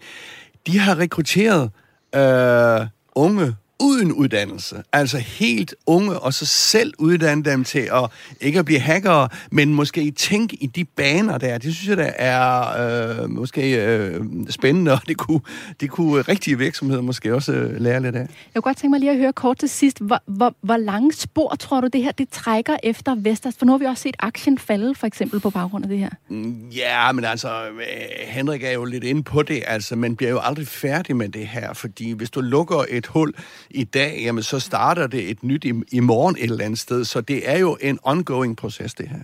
[0.66, 1.70] de har rekrutteret
[2.14, 8.10] øh, unge uden uddannelse, altså helt unge, og så selv uddanne dem til at
[8.40, 11.58] ikke at blive hackere, men måske tænke i de baner der.
[11.58, 15.40] Det synes jeg, der er øh, måske øh, spændende, og det kunne,
[15.80, 18.20] det kunne rigtige virksomheder måske også øh, lære lidt af.
[18.20, 21.12] Jeg kunne godt tænke mig lige at høre kort til sidst, hvor, hvor, hvor lange
[21.12, 23.54] spor tror du det her, det trækker efter Vestas?
[23.58, 26.10] For nu har vi også set aktien falde, for eksempel, på baggrund af det her.
[26.28, 27.82] Mm, ja, men altså, øh,
[28.26, 31.48] Henrik er jo lidt inde på det, altså, man bliver jo aldrig færdig med det
[31.48, 33.32] her, fordi hvis du lukker et hul,
[33.70, 37.04] i dag, jamen så starter det et nyt i, i morgen et eller andet sted.
[37.04, 39.18] Så det er jo en ongoing proces, det her.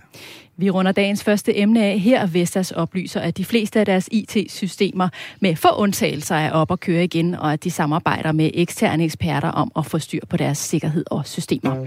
[0.57, 2.27] Vi runder dagens første emne af her.
[2.27, 7.03] Vestas oplyser, at de fleste af deres IT-systemer med få undtagelser er op at køre
[7.03, 11.03] igen, og at de samarbejder med eksterne eksperter om at få styr på deres sikkerhed
[11.11, 11.85] og systemer.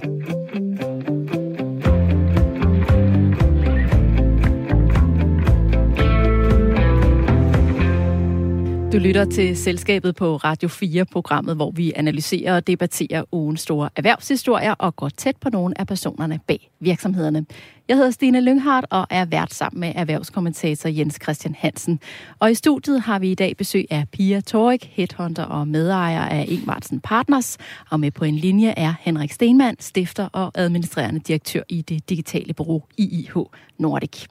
[8.96, 14.72] Du lytter til Selskabet på Radio 4-programmet, hvor vi analyserer og debatterer ugens store erhvervshistorier
[14.72, 17.46] og går tæt på nogle af personerne bag virksomhederne.
[17.88, 22.00] Jeg hedder Stine Lynghardt og er vært sammen med erhvervskommentator Jens Christian Hansen.
[22.38, 26.44] Og i studiet har vi i dag besøg af Pia Torik, headhunter og medejer af
[26.48, 27.58] Ingvartsen Partners.
[27.90, 32.54] Og med på en linje er Henrik Stenmann, stifter og administrerende direktør i det digitale
[32.54, 33.36] bureau IIH
[33.78, 34.26] Nordic.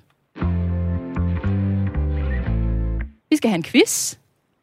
[3.29, 4.15] Vi skal have en quiz.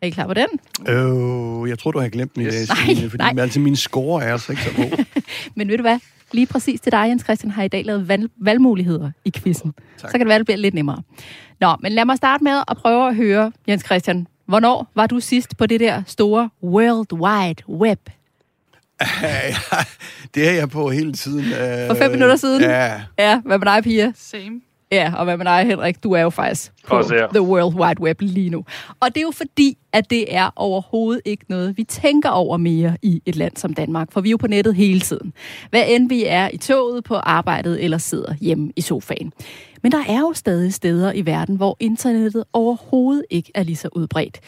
[0.03, 0.47] Er I klar på den?
[0.89, 3.43] Øh, jeg tror, du har glemt den i dag, Nej, fordi nej.
[3.43, 5.05] altså, min score er altså ikke så god.
[5.57, 5.99] Men ved du hvad?
[6.33, 9.73] Lige præcis til dig, Jens Christian, har i dag lavet valg- valgmuligheder i quizzen.
[10.01, 10.11] Tak.
[10.11, 11.03] Så kan det være, det bliver lidt nemmere.
[11.61, 15.21] Nå, men lad mig starte med at prøve at høre, Jens Christian, hvornår var du
[15.21, 17.99] sidst på det der store World Wide Web?
[20.35, 21.45] det er jeg på hele tiden.
[21.45, 22.63] Øh, For fem minutter siden?
[22.63, 23.01] Ja.
[23.19, 24.13] Ja, hvad med dig, Pia?
[24.17, 24.61] Same.
[24.93, 26.03] Ja, og hvad med dig, Henrik?
[26.03, 27.29] Du er jo faktisk på Også her.
[27.29, 28.65] The World Wide Web lige nu.
[29.01, 32.97] Og det er jo fordi, at det er overhovedet ikke noget, vi tænker over mere
[33.03, 34.13] i et land som Danmark.
[34.13, 35.33] For vi er jo på nettet hele tiden.
[35.71, 39.33] Hvad end vi er i toget, på arbejdet eller sidder hjemme i sofaen.
[39.83, 43.89] Men der er jo stadig steder i verden, hvor internettet overhovedet ikke er lige så
[43.93, 44.41] udbredt.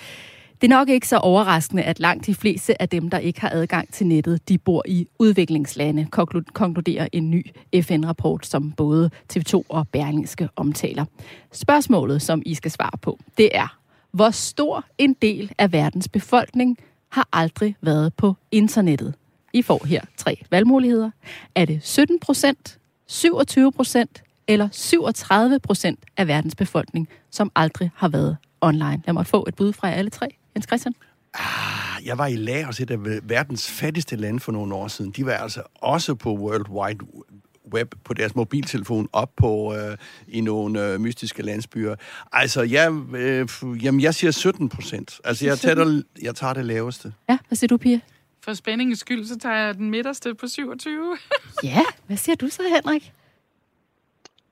[0.64, 3.50] Det er nok ikke så overraskende, at langt de fleste af dem, der ikke har
[3.50, 6.06] adgang til nettet, de bor i udviklingslande,
[6.52, 7.46] konkluderer en ny
[7.82, 11.04] FN-rapport, som både TV2 og Berlingske omtaler.
[11.52, 13.78] Spørgsmålet, som I skal svare på, det er,
[14.12, 19.14] hvor stor en del af verdens befolkning har aldrig været på internettet?
[19.52, 21.10] I får her tre valgmuligheder.
[21.54, 28.08] Er det 17 procent, 27 procent eller 37 procent af verdens befolkning, som aldrig har
[28.08, 29.02] været online?
[29.06, 30.36] Lad mig få et bud fra jer alle tre.
[30.54, 30.94] Jens Christian?
[32.04, 35.10] Jeg var i Laos, et af verdens fattigste lande for nogle år siden.
[35.10, 36.98] De var altså også på World Wide
[37.72, 39.96] Web på deres mobiltelefon op på øh,
[40.28, 41.94] i nogle øh, mystiske landsbyer.
[42.32, 43.48] Altså, jeg, øh,
[43.84, 45.20] jamen, jeg siger 17 procent.
[45.24, 47.12] Altså, jeg tager, det, jeg tager det laveste.
[47.28, 48.00] Ja, hvad siger du, Pia?
[48.40, 51.16] For spændingens skyld, så tager jeg den midterste på 27.
[51.62, 53.12] Ja, hvad siger du så, Henrik?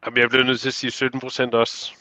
[0.07, 1.93] Jamen, jeg bliver nødt til at sige 17 procent også.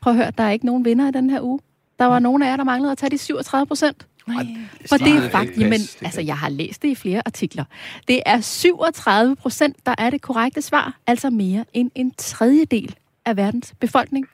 [0.00, 1.60] Prøv at høre, der er ikke nogen vinder i den her uge.
[2.00, 4.06] Der var nogen af jer, der manglede at tage de 37 procent.
[4.88, 7.64] For det er faktisk, jamen, altså jeg har læst det i flere artikler.
[8.08, 13.36] Det er 37 procent, der er det korrekte svar, altså mere end en tredjedel af
[13.36, 14.28] verdens befolkning.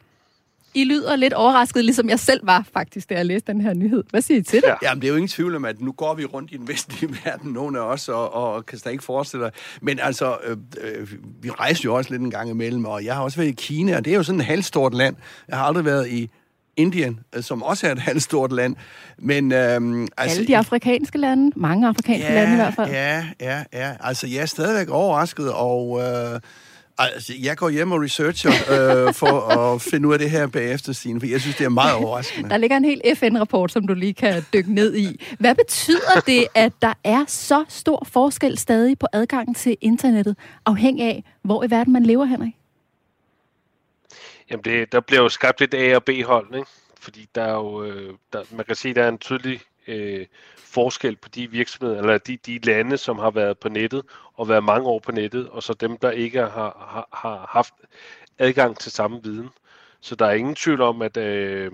[0.75, 4.05] I lyder lidt overrasket, ligesom jeg selv var faktisk, da jeg læste den her nyhed.
[4.11, 4.69] Hvad siger I til det?
[4.69, 4.75] Ja.
[4.83, 7.17] Jamen, det er jo ingen tvivl om, at nu går vi rundt i den vestlige
[7.25, 9.53] verden, nogle af os, og, og kan slet ikke forestille dig.
[9.83, 13.23] Men altså, øh, øh, vi rejser jo også lidt en gang imellem, og jeg har
[13.23, 15.17] også været i Kina, og det er jo sådan et halvstort land.
[15.49, 16.31] Jeg har aldrig været i
[16.77, 18.77] Indien, øh, som også er et halvstort land.
[19.19, 22.91] Men, øhm, altså, Alle de afrikanske lande, mange afrikanske lande i hvert fald.
[22.91, 23.93] Ja, ja, ja.
[24.01, 26.41] Altså, jeg er stadigvæk overrasket, og øh,
[26.99, 30.93] altså, jeg går hjem og researcher øh, for at finde ud af det her bagefter,
[30.93, 32.51] Stine, for jeg synes, det er meget overraskende.
[32.51, 35.25] Der ligger en hel FN-rapport, som du lige kan dykke ned i.
[35.39, 40.37] Hvad betyder det, at der er så stor forskel stadig på adgangen til internettet,
[40.67, 42.53] afhængig af, hvor i verden man lever, Henrik?
[44.51, 46.67] Jamen, det, der bliver jo skabt et A- og B-hold, ikke?
[47.01, 51.17] Fordi der er jo, øh, der, man kan se, der er en tydelig øh, forskel
[51.17, 54.03] på de virksomheder, eller de, de lande, som har været på nettet,
[54.35, 57.75] og været mange år på nettet, og så dem, der ikke har, har, har haft
[58.39, 59.49] adgang til samme viden.
[60.01, 61.71] Så der er ingen tvivl om, at øh,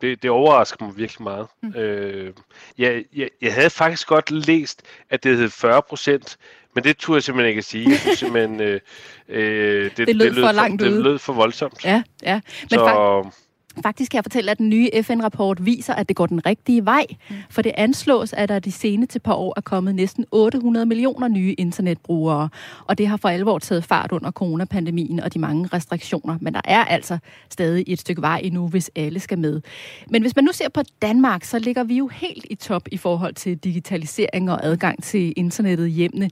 [0.00, 1.46] det, det overrasker mig virkelig meget.
[1.62, 1.74] Mm.
[1.74, 2.34] Øh,
[2.78, 6.38] jeg, jeg, jeg havde faktisk godt læst, at det hed 40 procent,
[6.74, 7.90] men det turde jeg simpelthen ikke at sige.
[7.90, 8.80] Jeg synes simpelthen, øh,
[9.28, 11.84] øh, det, Det lød for langt for, det lød for voldsomt.
[11.84, 12.40] Ja, ja.
[12.70, 13.39] Men så, fak-
[13.82, 17.06] Faktisk kan jeg fortælle, at den nye FN-rapport viser, at det går den rigtige vej.
[17.50, 21.54] For det anslås, at der de seneste par år er kommet næsten 800 millioner nye
[21.58, 22.48] internetbrugere.
[22.86, 26.38] Og det har for alvor taget fart under coronapandemien og de mange restriktioner.
[26.40, 27.18] Men der er altså
[27.50, 29.60] stadig et stykke vej endnu, hvis alle skal med.
[30.08, 32.96] Men hvis man nu ser på Danmark, så ligger vi jo helt i top i
[32.96, 36.30] forhold til digitalisering og adgang til internettet i hjemmene.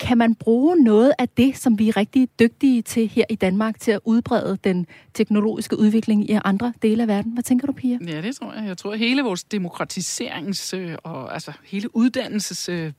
[0.00, 3.80] Kan man bruge noget af det, som vi er rigtig dygtige til her i Danmark,
[3.80, 7.32] til at udbrede den teknologiske udvikling i andre dele af verden?
[7.32, 7.98] Hvad tænker du, Pia?
[8.06, 8.66] Ja, det tror jeg.
[8.66, 12.68] Jeg tror, at hele vores demokratiserings- øh, og altså hele uddannelses...
[12.68, 12.92] Øh,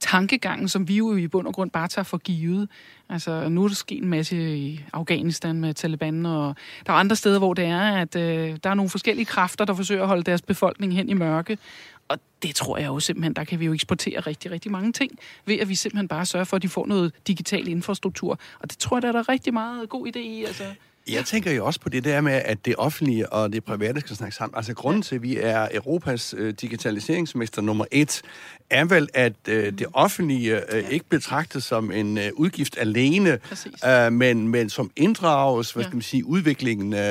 [0.00, 2.68] tankegangen, som vi jo i bund og grund bare tager for givet.
[3.08, 6.56] Altså, nu er der sket en masse i Afghanistan med Taliban, og
[6.86, 9.74] der er andre steder, hvor det er, at øh, der er nogle forskellige kræfter, der
[9.74, 11.58] forsøger at holde deres befolkning hen i mørke.
[12.08, 15.18] Og det tror jeg jo simpelthen, der kan vi jo eksportere rigtig, rigtig mange ting,
[15.46, 18.38] ved at vi simpelthen bare sørger for, at de får noget digital infrastruktur.
[18.60, 20.44] Og det tror jeg, der er der rigtig meget god idé i.
[20.44, 20.64] Altså.
[21.08, 24.16] Jeg tænker jo også på det der med, at det offentlige og det private skal
[24.16, 24.56] snakke sammen.
[24.56, 28.22] Altså grunden til, at vi er Europas øh, digitaliseringsmester nummer et,
[28.70, 33.38] er vel, at øh, det offentlige øh, ikke betragtes som en øh, udgift alene,
[33.86, 36.94] øh, men, men som inddrages, hvad skal man sige, udviklingen.
[36.94, 37.08] Øh,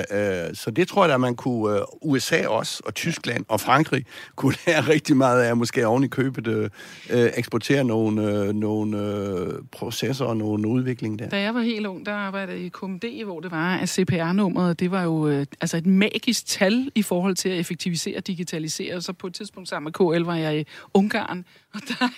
[0.54, 4.56] så det tror jeg, at man kunne, øh, USA også, og Tyskland og Frankrig, kunne
[4.68, 6.70] lære rigtig meget af, måske oven i købet øh,
[7.10, 11.30] øh, eksportere nogle, øh, nogle øh, processer og nogle udvikling der.
[11.30, 14.80] Da jeg var helt ung, der arbejdede jeg i KMD, hvor det var, at CPR-nummeret,
[14.80, 19.02] det var jo øh, altså et magisk tal i forhold til at effektivisere og digitalisere.
[19.02, 22.10] Så på et tidspunkt sammen med KL var jeg i Ungarn, og der,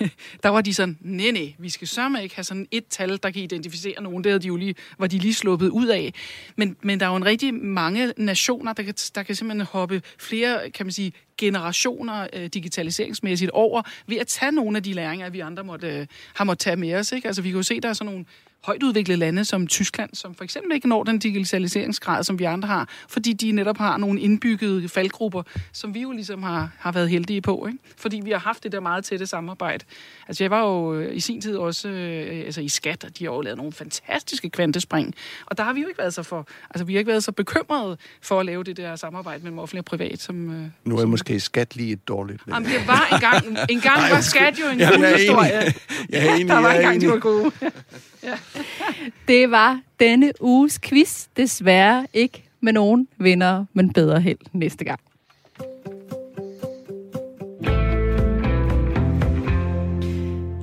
[0.42, 3.30] der var de sådan, nej, nej, vi skal sørme ikke have sådan et tal, der
[3.30, 4.24] kan identificere nogen.
[4.24, 6.14] Det de jo lige, var de lige sluppet ud af.
[6.56, 10.02] Men, men der er jo en rigtig mange nationer, der kan, der kan simpelthen hoppe
[10.18, 15.30] flere, kan man sige, generationer øh, digitaliseringsmæssigt over, ved at tage nogle af de læringer,
[15.30, 17.12] vi andre måtte, øh, har måttet tage med os.
[17.12, 17.26] Ikke?
[17.28, 18.24] Altså, vi kan jo se, der er sådan nogle
[18.66, 22.68] højt udviklede lande som Tyskland, som for eksempel ikke når den digitaliseringsgrad, som vi andre
[22.68, 27.10] har, fordi de netop har nogle indbyggede faldgrupper, som vi jo ligesom har, har været
[27.10, 27.78] heldige på, ikke?
[27.96, 29.84] fordi vi har haft det der meget tætte samarbejde.
[30.28, 33.24] Altså jeg var jo øh, i sin tid også øh, altså i skat, og de
[33.24, 35.14] har jo lavet nogle fantastiske kvantespring,
[35.46, 37.32] og der har vi jo ikke været så for, altså vi har ikke været så
[37.32, 40.20] bekymrede for at lave det der samarbejde mellem offentlig og privat.
[40.20, 42.42] Som, øh, nu er som, måske skat lige et dårligt.
[42.48, 45.74] Jamen det var engang, engang var skat jo en god historie.
[46.10, 47.50] Jeg er enig, der var engang, de var gode.
[48.24, 48.32] ja.
[49.28, 51.26] Det var denne uges quiz.
[51.36, 55.00] Desværre ikke med nogen vinder, men bedre held næste gang.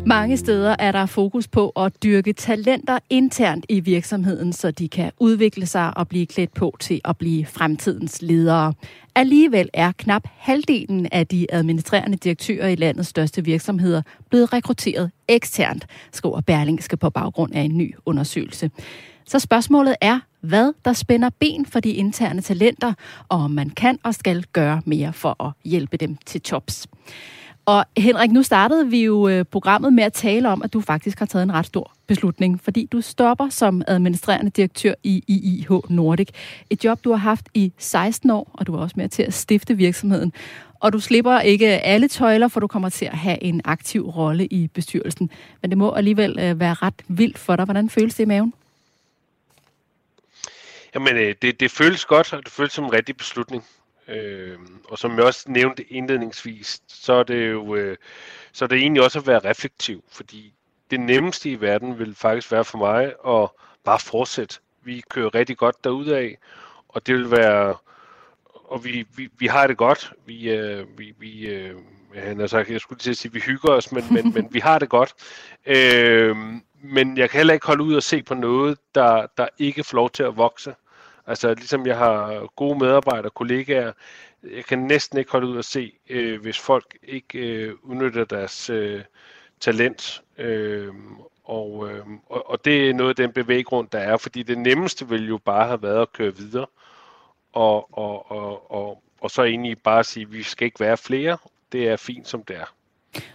[0.05, 5.11] Mange steder er der fokus på at dyrke talenter internt i virksomheden, så de kan
[5.19, 8.73] udvikle sig og blive klædt på til at blive fremtidens ledere.
[9.15, 15.87] Alligevel er knap halvdelen af de administrerende direktører i landets største virksomheder blevet rekrutteret eksternt,
[16.11, 18.71] skriver Berlingske på baggrund af en ny undersøgelse.
[19.25, 22.93] Så spørgsmålet er, hvad der spænder ben for de interne talenter,
[23.29, 26.87] og om man kan og skal gøre mere for at hjælpe dem til tops.
[27.65, 31.19] Og Henrik, nu startede vi jo øh, programmet med at tale om, at du faktisk
[31.19, 36.27] har taget en ret stor beslutning, fordi du stopper som administrerende direktør i IIH Nordic.
[36.69, 39.33] Et job, du har haft i 16 år, og du er også med til at
[39.33, 40.33] stifte virksomheden.
[40.79, 44.45] Og du slipper ikke alle tøjler, for du kommer til at have en aktiv rolle
[44.45, 45.29] i bestyrelsen.
[45.61, 47.65] Men det må alligevel øh, være ret vildt for dig.
[47.65, 48.53] Hvordan føles det i maven?
[50.95, 53.63] Jamen, øh, det, det føles godt, og det føles som en rigtig beslutning.
[54.13, 57.97] Øh, og som jeg også nævnte indledningsvis, så er det jo øh,
[58.51, 60.53] så er det egentlig også at være reflektiv, fordi
[60.91, 63.49] det nemmeste i verden vil faktisk være for mig at
[63.83, 64.59] bare fortsætte.
[64.83, 66.37] Vi kører rigtig godt af,
[66.89, 67.75] og det vil være,
[68.53, 70.13] og vi, vi, vi har det godt.
[70.25, 71.75] Vi, øh, vi, vi øh,
[72.15, 74.47] han har sagt, jeg skulle til at sige, at vi hygger os, men, men, men
[74.51, 75.13] vi har det godt.
[75.65, 76.37] Øh,
[76.83, 79.95] men jeg kan heller ikke holde ud og se på noget, der, der ikke får
[79.95, 80.75] lov til at vokse.
[81.27, 83.91] Altså ligesom jeg har gode medarbejdere, kollegaer,
[84.43, 88.69] jeg kan næsten ikke holde ud at se, øh, hvis folk ikke øh, udnytter deres
[88.69, 89.03] øh,
[89.59, 90.23] talent.
[90.37, 90.93] Øh,
[91.43, 95.09] og, øh, og, og det er noget af den bevæggrund, der er, fordi det nemmeste
[95.09, 96.67] ville jo bare have været at køre videre,
[97.53, 101.37] og, og, og, og, og så egentlig bare sige, at vi skal ikke være flere,
[101.71, 102.73] det er fint som det er.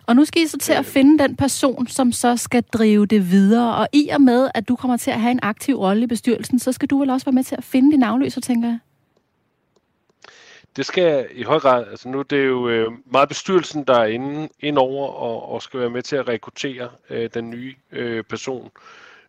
[0.07, 3.31] Og nu skal I så til at finde den person, som så skal drive det
[3.31, 3.77] videre.
[3.77, 6.59] Og i og med, at du kommer til at have en aktiv rolle i bestyrelsen,
[6.59, 8.79] så skal du vel også være med til at finde din afløser, tænker jeg?
[10.77, 11.87] Det skal i høj grad.
[11.91, 15.62] Altså nu det er jo øh, meget bestyrelsen, der er inde, ind over og, og
[15.62, 18.71] skal være med til at rekruttere øh, den nye øh, person.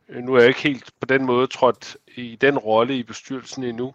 [0.10, 3.64] Øh, nu er jeg ikke helt på den måde trådt i den rolle i bestyrelsen
[3.64, 3.94] endnu.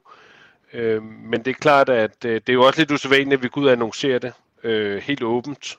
[0.73, 3.49] Øh, men det er klart, at øh, det er jo også lidt usædvanligt, at vi
[3.49, 4.33] går ud og annoncerer det
[4.64, 5.79] øh, helt åbent.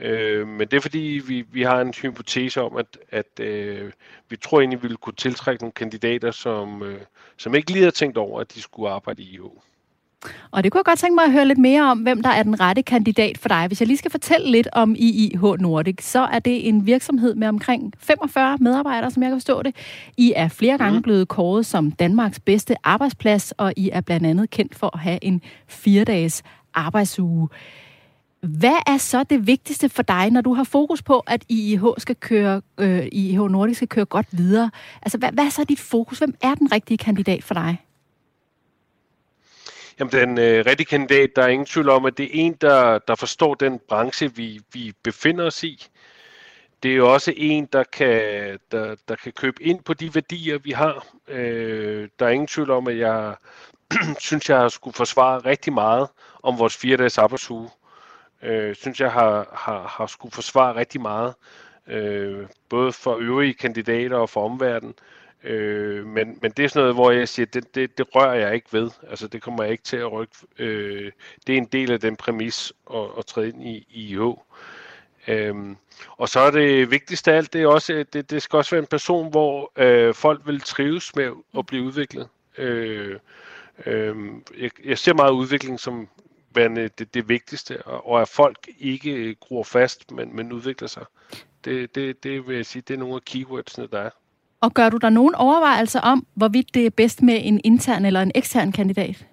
[0.00, 3.92] Øh, men det er fordi, vi, vi har en hypotese om, at, at øh,
[4.28, 7.00] vi tror egentlig, vi ville kunne tiltrække nogle kandidater, som, øh,
[7.36, 9.58] som ikke lige havde tænkt over, at de skulle arbejde i IO.
[10.50, 12.42] Og det kunne jeg godt tænke mig at høre lidt mere om, hvem der er
[12.42, 13.66] den rette kandidat for dig.
[13.66, 17.48] Hvis jeg lige skal fortælle lidt om IIH Nordic, så er det en virksomhed med
[17.48, 19.76] omkring 45 medarbejdere, som jeg kan forstå det.
[20.16, 21.02] I er flere gange mhm.
[21.02, 25.18] blevet kåret som Danmarks bedste arbejdsplads, og I er blandt andet kendt for at have
[25.22, 26.42] en fire-dages
[26.74, 27.48] arbejdsuge.
[28.44, 32.16] Hvad er så det vigtigste for dig, når du har fokus på, at IIH skal
[32.16, 34.70] køre, øh, IIH Nordisk skal køre godt videre?
[35.02, 36.18] Altså, hvad, hvad er så dit fokus?
[36.18, 37.84] Hvem er den rigtige kandidat for dig?
[39.98, 42.98] Jamen, den øh, rigtige kandidat, der er ingen tvivl om, at det er en, der,
[42.98, 45.86] der forstår den branche, vi, vi befinder os i.
[46.82, 48.20] det er jo også en, der kan,
[48.72, 51.06] der, der kan købe ind på de værdier, vi har.
[51.28, 53.34] Øh, der er ingen tvivl om, at jeg
[54.20, 56.08] synes, jeg har skulle forsvare rigtig meget
[56.42, 57.70] om vores fire dages arbejdsuge.
[58.44, 61.34] Øh, synes, jeg har, har, har skulle forsvare rigtig meget,
[61.86, 64.94] øh, både for øvrige kandidater og for omverdenen.
[65.44, 68.54] Øh, men, men det er sådan noget, hvor jeg siger, det, det, det rører jeg
[68.54, 68.90] ikke ved.
[69.10, 70.34] Altså, det kommer jeg ikke til at rykke.
[70.58, 71.12] Øh,
[71.46, 74.20] det er en del af den præmis at, at træde ind i, i IH.
[75.28, 75.76] Øhm,
[76.16, 78.82] og så er det vigtigste af alt, det, er også, det, det skal også være
[78.82, 82.28] en person, hvor øh, folk vil trives med at blive udviklet.
[82.58, 83.18] Øh,
[83.86, 84.16] øh,
[84.58, 86.08] jeg, jeg ser meget udvikling som
[86.54, 91.04] værende det, det vigtigste, og, og at folk ikke gror fast, men, men udvikler sig.
[91.64, 94.10] Det, det, det vil jeg sige, det er nogle af keywordsene, der er.
[94.60, 98.22] Og gør du der nogen overvejelser om, hvorvidt det er bedst med en intern eller
[98.22, 99.26] en ekstern kandidat?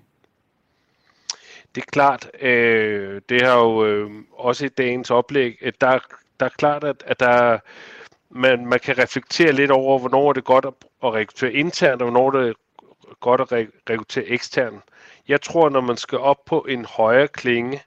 [1.76, 6.00] Det er klart, øh, det har jo øh, også i dagens oplæg, at der,
[6.40, 7.60] der er klart, at, at der,
[8.30, 12.10] man, man kan reflektere lidt over, hvornår er det godt at, at rekruttere internt, og
[12.12, 12.56] hvornår er det
[13.22, 13.52] godt at
[13.90, 14.82] rekruttere ekstern.
[15.28, 17.84] Jeg tror, når man skal op på en højere klinge,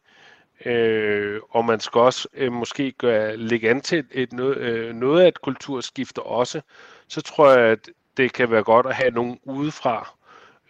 [0.65, 4.95] øh, og man skal også øh, måske gøre, lægge an til et, et, noget, øh,
[4.95, 6.61] noget af et kulturskifte også,
[7.09, 10.15] så tror jeg, at det kan være godt at have nogen udefra,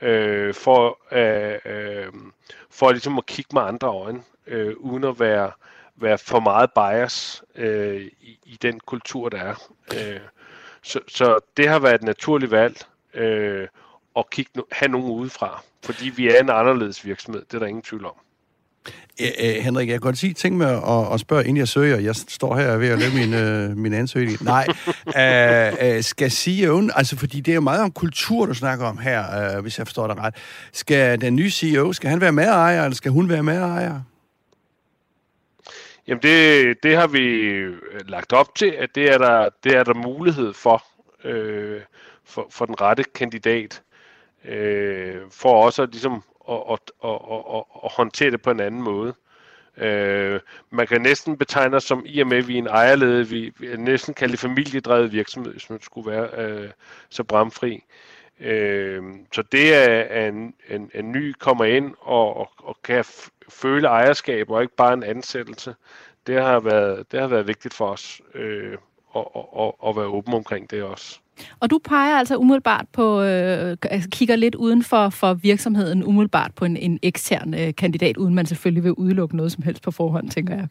[0.00, 2.12] øh, for, øh, øh,
[2.70, 5.50] for ligesom at kigge med andre øjne, øh, uden at være,
[5.96, 9.70] være for meget bias øh, i, i den kultur, der er.
[9.94, 10.20] Øh,
[10.82, 12.76] så, så det har været et naturligt valg
[13.14, 13.68] øh,
[14.16, 17.82] at kigge, have nogen udefra, fordi vi er en anderledes virksomhed, det er der ingen
[17.82, 18.14] tvivl om.
[19.18, 21.98] Æ, Henrik, jeg kan godt sige, tænk mig at, at spørge, inden jeg søger.
[21.98, 24.44] Jeg står her ved at lave min, øh, min ansøgning.
[24.44, 24.66] Nej,
[25.80, 29.56] æ, skal CEO'en, altså fordi det er jo meget om kultur, du snakker om her,
[29.56, 30.34] øh, hvis jeg forstår dig ret.
[30.72, 34.00] Skal den nye CEO, skal han være medejer, eller skal hun være medejer?
[36.08, 37.54] Jamen det, det har vi
[38.08, 40.84] lagt op til, at det er der, det er der mulighed for,
[41.24, 41.80] øh,
[42.24, 43.82] for, for den rette kandidat,
[44.44, 48.82] øh, for også at ligesom og, og, og, og, og håndtere det på en anden
[48.82, 49.14] måde.
[49.76, 50.40] Øh,
[50.70, 53.52] man kan næsten betegne os som, i og med at vi er en ejerlede, vi,
[53.58, 56.70] vi er næsten kalde familiedrevet virksomhed, hvis man skulle være øh,
[57.10, 57.84] så bramfri.
[58.40, 63.04] Øh, så det er en, en, en ny kommer ind og, og, og kan
[63.48, 65.74] føle ejerskab og ikke bare en ansættelse.
[66.26, 68.78] Det har været, det har været vigtigt for os øh,
[69.16, 71.20] at, at, at være åben omkring det også.
[71.60, 76.50] Og du peger altså umiddelbart på, øh, altså kigger lidt uden for, for virksomheden, umiddelbart
[76.54, 79.90] på en, en ekstern øh, kandidat, uden man selvfølgelig vil udelukke noget som helst på
[79.90, 80.68] forhånd, tænker jeg.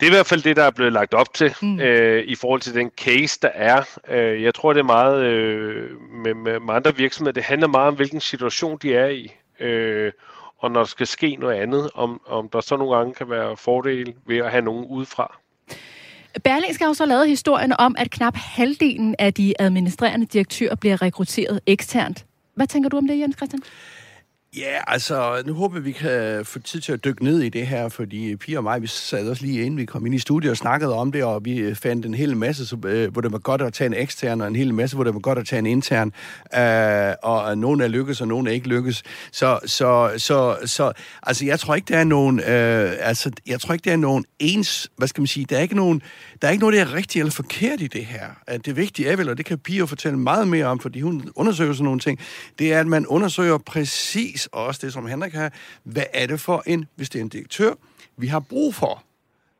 [0.00, 1.80] Det er i hvert fald det, der er blevet lagt op til mm.
[1.80, 3.82] øh, i forhold til den case, der er.
[4.08, 5.90] Øh, jeg tror, det er meget øh,
[6.24, 7.32] med, med, med andre virksomheder.
[7.32, 9.32] Det handler meget om, hvilken situation de er i.
[9.60, 10.12] Øh,
[10.58, 13.56] og når der skal ske noget andet, om, om der så nogle gange kan være
[13.56, 15.38] fordele ved at have nogen udefra.
[16.44, 21.60] Berlingske har så lavet historien om, at knap halvdelen af de administrerende direktører bliver rekrutteret
[21.66, 22.26] eksternt.
[22.54, 23.62] Hvad tænker du om det, Jens Christian?
[24.56, 27.88] Ja, altså, nu håber vi kan få tid til at dykke ned i det her,
[27.88, 30.56] fordi Pia og mig, vi sad også lige inden vi kom ind i studiet og
[30.56, 33.62] snakkede om det, og vi øh, fandt en hel masse, øh, hvor det var godt
[33.62, 35.66] at tage en ekstern, og en hel masse, hvor det var godt at tage en
[35.66, 36.12] intern,
[36.54, 39.02] øh, og øh, nogen er lykkes, og nogen er ikke lykkes.
[39.32, 40.92] Så, så, så, så
[41.22, 44.24] altså, jeg tror ikke, der er nogen, øh, altså, jeg tror ikke, der er nogen
[44.38, 46.02] ens, hvad skal man sige, der er ikke nogen,
[46.42, 48.26] der er ikke noget, der er rigtigt eller forkert i det her.
[48.50, 51.30] Øh, det vigtige er vel, og det kan Pia fortælle meget mere om, fordi hun
[51.34, 52.18] undersøger sådan nogle ting,
[52.58, 55.52] det er, at man undersøger præcis også det, som Henrik har.
[55.84, 57.74] Hvad er det for en, hvis det er en direktør,
[58.16, 59.02] vi har brug for?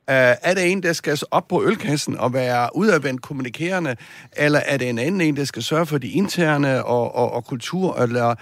[0.08, 3.96] Uh, er det en, der skal op på ølkassen og være udadvendt kommunikerende,
[4.36, 7.44] eller er det en anden en, der skal sørge for de interne og, og, og
[7.44, 8.34] kultur, eller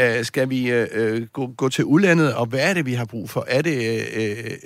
[0.00, 3.30] uh, skal vi uh, gå, gå til udlandet, og hvad er det, vi har brug
[3.30, 3.44] for?
[3.48, 4.06] Er det,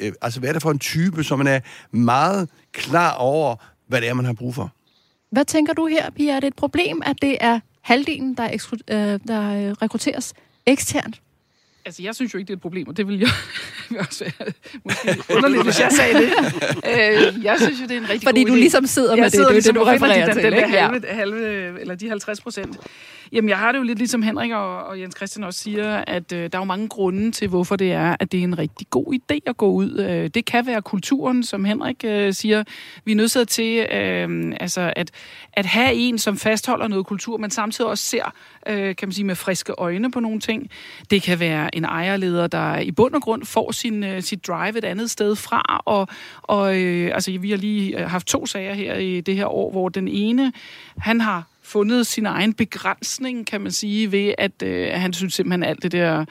[0.01, 1.61] uh, uh, altså, hvad er det for en type, som man er
[1.91, 3.57] meget klar over,
[3.89, 4.73] hvad det er, man har brug for?
[5.31, 6.33] Hvad tænker du her, Pia?
[6.37, 8.93] Er det et problem, at det er halvdelen, der, ekskru-
[9.29, 10.35] der rekrutteres
[10.67, 11.21] eksternt?
[11.85, 13.29] Altså, jeg synes jo ikke, det er et problem, og det vil jeg
[14.09, 14.53] også være
[14.85, 16.31] måske underligt, hvis jeg sagde det.
[16.87, 18.57] Øh, jeg synes jo, det er en rigtig Fordi god du idé.
[18.57, 20.43] ligesom sidder med jeg det, sidder det er ligesom det, du refererer til.
[20.43, 20.73] den, den ikke?
[20.77, 22.77] der halve, halve, eller de 50 procent.
[23.33, 26.33] Jamen, jeg har det jo lidt ligesom Henrik og, og Jens Christian også siger, at
[26.33, 28.87] øh, der er jo mange grunde til, hvorfor det er, at det er en rigtig
[28.91, 29.99] god idé at gå ud.
[29.99, 32.65] Øh, det kan være kulturen, som Henrik øh, siger.
[33.05, 35.11] Vi er nødt til øh, altså at,
[35.53, 38.33] at have en, som fastholder noget kultur, men samtidig også ser,
[38.67, 40.71] øh, kan man sige, med friske øjne på nogle ting.
[41.11, 44.79] Det kan være en ejerleder, der i bund og grund får sin, øh, sit drive
[44.79, 46.09] et andet sted fra, og,
[46.43, 49.71] og øh, altså, vi har lige øh, haft to sager her i det her år,
[49.71, 50.53] hvor den ene,
[50.99, 55.63] han har fundet sin egen begrænsning, kan man sige, ved at øh, han synes simpelthen
[55.63, 56.25] alt det der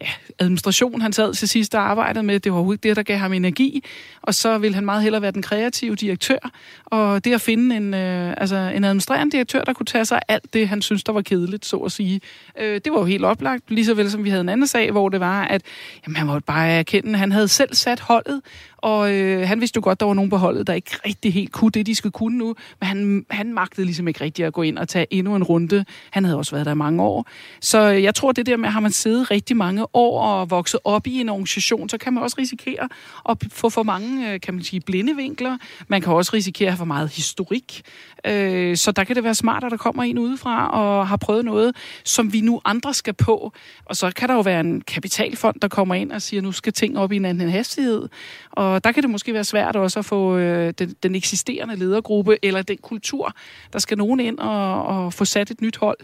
[0.00, 0.06] ja,
[0.38, 2.40] administration, han sad til sidst og arbejdede med.
[2.40, 3.84] Det var overhovedet det, der gav ham energi.
[4.22, 6.50] Og så ville han meget hellere være den kreative direktør.
[6.84, 10.54] Og det at finde en, øh, altså en administrerende direktør, der kunne tage sig alt
[10.54, 12.20] det, han synes, der var kedeligt, så at sige.
[12.60, 14.90] Øh, det var jo helt oplagt, lige så vel som vi havde en anden sag,
[14.90, 15.62] hvor det var, at
[16.06, 18.40] jamen, han måtte bare erkende, at han havde selv sat holdet,
[18.82, 21.52] og øh, han vidste jo godt, der var nogen på holdet, der ikke rigtig helt
[21.52, 22.54] kunne det, de skulle kunne nu.
[22.80, 25.84] Men han, han magtede ligesom ikke rigtig at gå ind og tage endnu en runde.
[26.10, 27.26] Han havde også været der i mange år.
[27.60, 30.50] Så øh, jeg tror, det der med, at har man siddet rigtig mange år og
[30.50, 32.88] vokset op i en organisation, så kan man også risikere
[33.28, 35.56] at få for mange, øh, kan man sige, blinde vinkler.
[35.88, 37.82] Man kan også risikere at have for meget historik.
[38.26, 41.44] Øh, så der kan det være smart, at der kommer en udefra og har prøvet
[41.44, 43.52] noget, som vi nu andre skal på.
[43.84, 46.72] Og så kan der jo være en kapitalfond, der kommer ind og siger, nu skal
[46.72, 48.08] ting op i en anden hastighed.
[48.50, 52.38] Og der kan det måske være svært også at få øh, den, den eksisterende ledergruppe
[52.42, 53.34] eller den kultur.
[53.72, 55.98] Der skal nogen ind og, og få sat et nyt hold.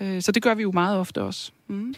[0.00, 1.52] Øh, så det gør vi jo meget ofte også.
[1.68, 1.94] Mm.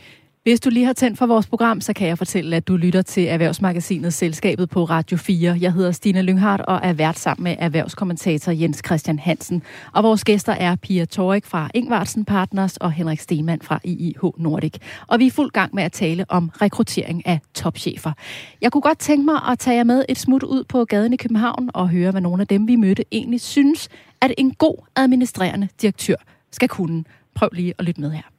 [0.49, 3.03] Hvis du lige har tændt for vores program, så kan jeg fortælle, at du lytter
[3.03, 5.59] til Erhvervsmagasinet Selskabet på Radio 4.
[5.61, 9.63] Jeg hedder Stine Lynghardt og er vært sammen med erhvervskommentator Jens Christian Hansen.
[9.93, 14.75] Og vores gæster er Pia Torik fra Ingvartsen Partners og Henrik Stemann fra IIH Nordic.
[15.07, 18.13] Og vi er fuld gang med at tale om rekruttering af topchefer.
[18.61, 21.17] Jeg kunne godt tænke mig at tage jer med et smut ud på gaden i
[21.17, 23.89] København og høre, hvad nogle af dem, vi mødte, egentlig synes,
[24.21, 26.17] at en god administrerende direktør
[26.53, 27.05] skal kunne.
[27.35, 28.38] Prøv lige at lytte med her.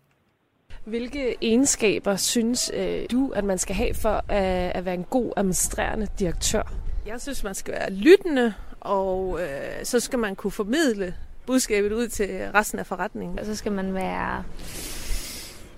[0.90, 5.34] Hvilke egenskaber synes øh, du, at man skal have for at, at være en god
[5.38, 6.74] administrerende direktør?
[7.06, 9.48] Jeg synes, man skal være lyttende, og øh,
[9.84, 11.16] så skal man kunne formidle
[11.46, 13.40] budskabet ud til resten af forretningen.
[13.40, 14.44] Og så skal man være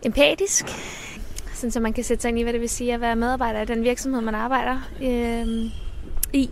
[0.04, 0.66] empatisk,
[1.54, 3.62] sådan så man kan sætte sig ind i, hvad det vil sige at være medarbejder
[3.62, 5.48] i den virksomhed, man arbejder øh,
[6.34, 6.50] i.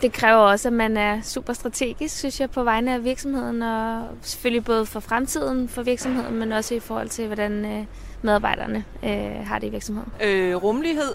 [0.00, 4.08] Det kræver også, at man er super strategisk, synes jeg, på vegne af virksomheden, og
[4.22, 7.84] selvfølgelig både for fremtiden for virksomheden, men også i forhold til, hvordan øh,
[8.22, 10.12] medarbejderne øh, har det i virksomheden.
[10.20, 11.14] Øh, rummelighed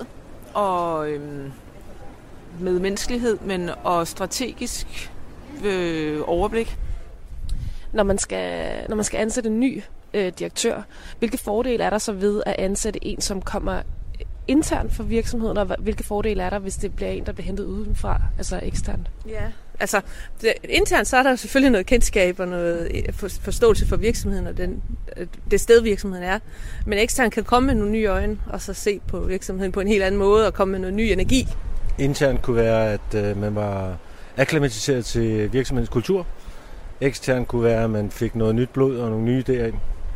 [0.53, 1.21] og øh,
[2.59, 5.11] medmenneskelighed, men og strategisk
[5.65, 6.77] øh, overblik.
[7.93, 9.81] Når man skal, når man skal ansætte en ny
[10.13, 10.81] øh, direktør,
[11.19, 13.81] hvilke fordele er der så ved at ansætte en, som kommer
[14.47, 17.65] internt for virksomheden, og hvilke fordele er der, hvis det bliver en, der bliver hentet
[17.65, 19.09] udenfra, altså eksternt?
[19.29, 19.43] Ja,
[19.79, 20.01] altså
[20.41, 24.57] det, internt så er der selvfølgelig noget kendskab og noget øh, forståelse for virksomheden og
[24.57, 24.83] den,
[25.51, 26.39] det sted, virksomheden er.
[26.85, 29.87] Men eksternt kan komme med nogle nye øjne, og så se på virksomheden på en
[29.87, 31.47] helt anden måde, og komme med noget ny energi.
[31.97, 33.97] Internt kunne være, at øh, man var
[34.37, 36.25] akklimatiseret til virksomhedens kultur.
[37.01, 39.75] Eksternt kunne være, at man fik noget nyt blod og nogle nye idéer ind.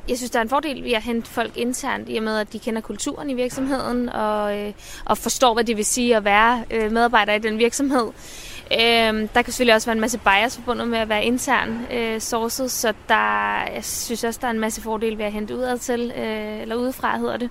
[0.10, 2.54] Jeg synes, der er en fordel ved at hente folk internt, i og med, at
[2.54, 4.74] de kender kulturen i virksomheden, og, øh,
[5.06, 8.08] og forstår, hvad det vil sige at være øh, medarbejder i den virksomhed.
[8.72, 12.22] Øh, der kan selvfølgelig også være en masse bias forbundet med at være intern øh,
[12.22, 15.78] sourced, så der, jeg synes også, der er en masse fordel ved at hente udad
[15.78, 17.50] til, øh, eller udefra hedder det.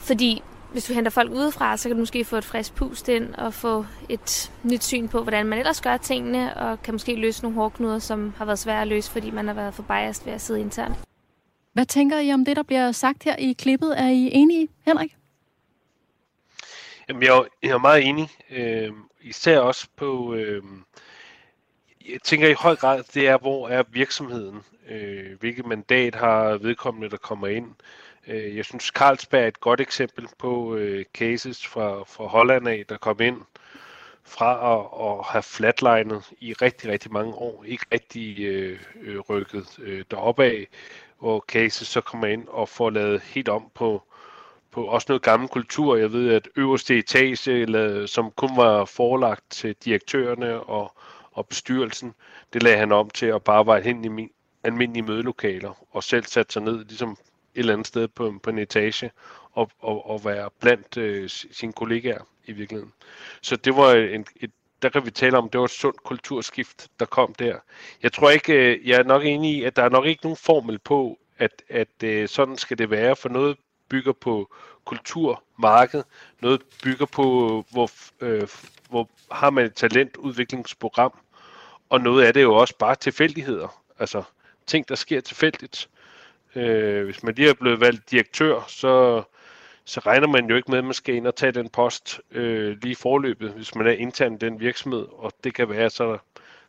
[0.00, 0.42] Fordi
[0.72, 3.54] hvis du henter folk udefra, så kan du måske få et frisk pust ind og
[3.54, 7.54] få et nyt syn på, hvordan man ellers gør tingene, og kan måske løse nogle
[7.54, 10.40] hårdknuder, som har været svære at løse, fordi man har været for biased ved at
[10.40, 10.96] sidde internt.
[11.72, 14.00] Hvad tænker I om det, der bliver sagt her i klippet?
[14.00, 15.16] Er I enige, Henrik?
[17.08, 18.28] Jamen, jeg, jeg er meget enig.
[18.50, 20.34] Øh, især også på...
[20.34, 20.62] Øh,
[22.08, 24.58] jeg tænker i høj grad, det er, hvor er virksomheden?
[24.90, 27.66] Øh, hvilket mandat har vedkommende, der kommer ind?
[27.66, 27.74] Øh,
[28.28, 32.84] Øh, jeg synes, Carlsberg er et godt eksempel på øh, cases fra, fra Holland af,
[32.88, 33.42] der kom ind
[34.24, 39.78] fra at, at have flatlinet i rigtig, rigtig mange år, ikke rigtig øh, øh, rykket
[39.78, 40.68] øh, deroppe af,
[41.18, 44.02] hvor cases så kommer ind og får lavet helt om på,
[44.70, 45.96] på også noget gammel kultur.
[45.96, 50.92] Jeg ved, at øverste etage, som kun var forelagt til direktørerne og,
[51.32, 52.14] og bestyrelsen,
[52.52, 54.30] det lagde han om til at bare arbejde hen i min,
[54.64, 57.18] almindelige mødelokaler og selv satte sig ned, ligesom
[57.54, 59.10] et eller andet sted på, på en etage
[59.52, 62.92] og, og, og være blandt øh, sine kollegaer i virkeligheden.
[63.42, 64.50] Så det var en, et,
[64.82, 67.56] der kan vi tale om, det var et sundt kulturskift, der kom der.
[68.02, 70.36] Jeg tror ikke, øh, jeg er nok enig i, at der er nok ikke nogen
[70.36, 73.56] formel på, at, at øh, sådan skal det være, for noget
[73.88, 76.02] bygger på kulturmarked,
[76.40, 77.24] noget bygger på,
[77.70, 77.90] hvor,
[78.20, 78.48] øh,
[78.90, 81.12] hvor har man et talentudviklingsprogram,
[81.88, 83.82] og noget af det er jo også bare tilfældigheder.
[83.98, 84.22] Altså
[84.66, 85.88] ting, der sker tilfældigt.
[86.54, 89.22] Øh, hvis man lige er blevet valgt direktør, så,
[89.84, 92.76] så regner man jo ikke med, at man skal ind og tage den post øh,
[92.82, 96.18] lige forløbet, hvis man er intern i den virksomhed, og det kan være så,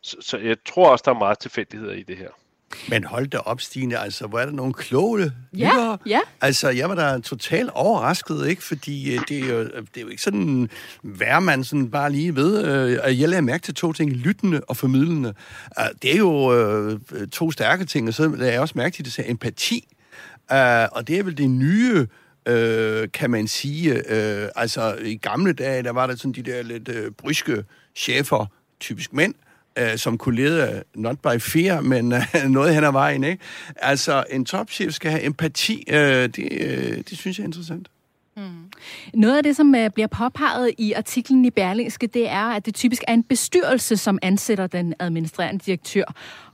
[0.01, 2.30] så, så jeg tror også, der er meget tilfældigheder i det her.
[2.89, 5.97] Men hold da op, Stine, altså, hvor er der nogle kloge ja, lyttere?
[6.05, 6.20] Ja.
[6.41, 8.63] Altså, jeg var da totalt overrasket, ikke?
[8.63, 10.70] Fordi øh, det, er jo, det er jo ikke sådan,
[11.01, 12.65] hvad man sådan bare lige ved.
[12.65, 15.34] Øh, jeg lader mærke til to ting, lyttende og formidlende.
[15.80, 19.05] Uh, det er jo øh, to stærke ting, og så lader jeg også mærke til,
[19.05, 19.88] det siger empati.
[20.51, 20.57] Uh,
[20.91, 22.07] og det er vel det nye
[22.45, 23.93] øh, kan man sige.
[23.93, 27.63] Øh, altså, i gamle dage, der var der sådan de der lidt øh, bryske
[27.95, 28.45] chefer,
[28.80, 32.84] typisk mænd, øh, Øh, som kunne lede øh, not by fear, men øh, noget hen
[32.84, 33.43] ad vejen, ikke?
[33.76, 35.84] Altså, en topchef skal have empati.
[35.88, 37.89] Øh, det, øh, det synes jeg er interessant.
[38.38, 38.72] Mm.
[39.13, 42.76] Noget af det, som uh, bliver påpeget i artiklen i Berlingske, det er, at det
[42.76, 46.03] typisk er en bestyrelse, som ansætter den administrerende direktør.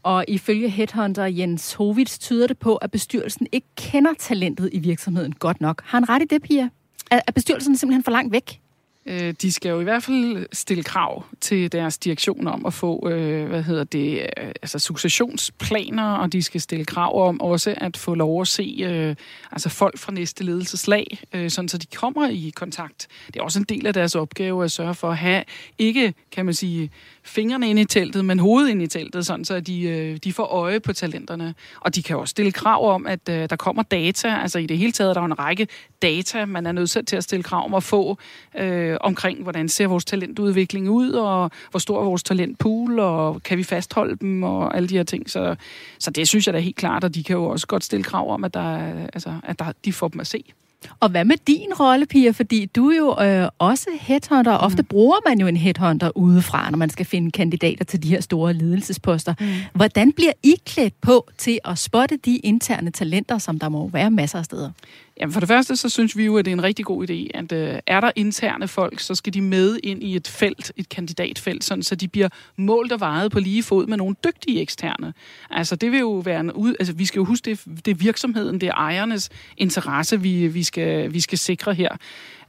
[0.04, 5.32] Og ifølge headhunter Jens Hovits tyder det på, at bestyrelsen ikke kender talentet i virksomheden
[5.32, 5.82] godt nok.
[5.86, 6.70] Har han ret i det, Pia?
[7.12, 8.60] Er bestyrelsen simpelthen for langt væk?
[9.08, 13.10] Øh, De skal jo i hvert fald stille krav til deres direktion om at få,
[13.10, 17.98] øh, hvad hedder det, øh, altså successionsplaner, og de skal stille krav om også at
[17.98, 19.16] få lov at se øh,
[19.52, 23.08] altså folk fra næste ledelseslag, øh, sådan så de kommer i kontakt.
[23.28, 25.44] Det er også en del af deres opgave at sørge for at have,
[25.78, 26.92] ikke kan man sige,
[27.24, 30.46] fingrene ind i teltet, men hovedet ind i teltet, sådan så de, øh, de får
[30.46, 31.56] øje på talenterne.
[31.80, 34.78] Og de kan også stille krav om, at øh, der kommer data, altså i det
[34.78, 35.68] hele taget der er en række
[36.02, 38.18] data, man er nødt til at stille krav om at få
[38.58, 43.58] øh, omkring, hvordan ser vores talentudvikling ud, og hvor stor er vores talentpool, og kan
[43.58, 45.30] vi fastholde dem, og alle de her ting.
[45.30, 45.56] Så,
[46.00, 48.32] så det synes jeg da helt klart, og de kan jo også godt stille krav
[48.34, 50.44] om, at, der, er- altså, at der, de får dem at se.
[51.00, 52.32] Og hvad med din rolle, Pia?
[52.32, 54.52] Fordi du er jo øh, også headhunter.
[54.58, 58.22] Ofte bruger man jo en headhunter udefra, når man skal finde kandidater til de her
[58.22, 59.34] store ledelsesposter.
[59.40, 59.46] Mm.
[59.74, 64.12] Hvordan bliver I klædt på til at spotte de interne talenter, som der må være
[64.12, 64.72] masser af steder?
[65.20, 67.38] Jamen for det første, så synes vi jo, at det er en rigtig god idé,
[67.38, 70.90] at øh, er der interne folk, så skal de med ind i et felt, et
[70.90, 75.14] kandidatfelt, sådan, så de bliver målt og vejet på lige fod med nogle dygtige eksterne.
[75.50, 77.96] Altså det vil jo være en ud, altså vi skal jo huske, det, det er
[77.96, 81.98] virksomheden, det er ejernes interesse, vi, vi, skal, vi skal sikre her.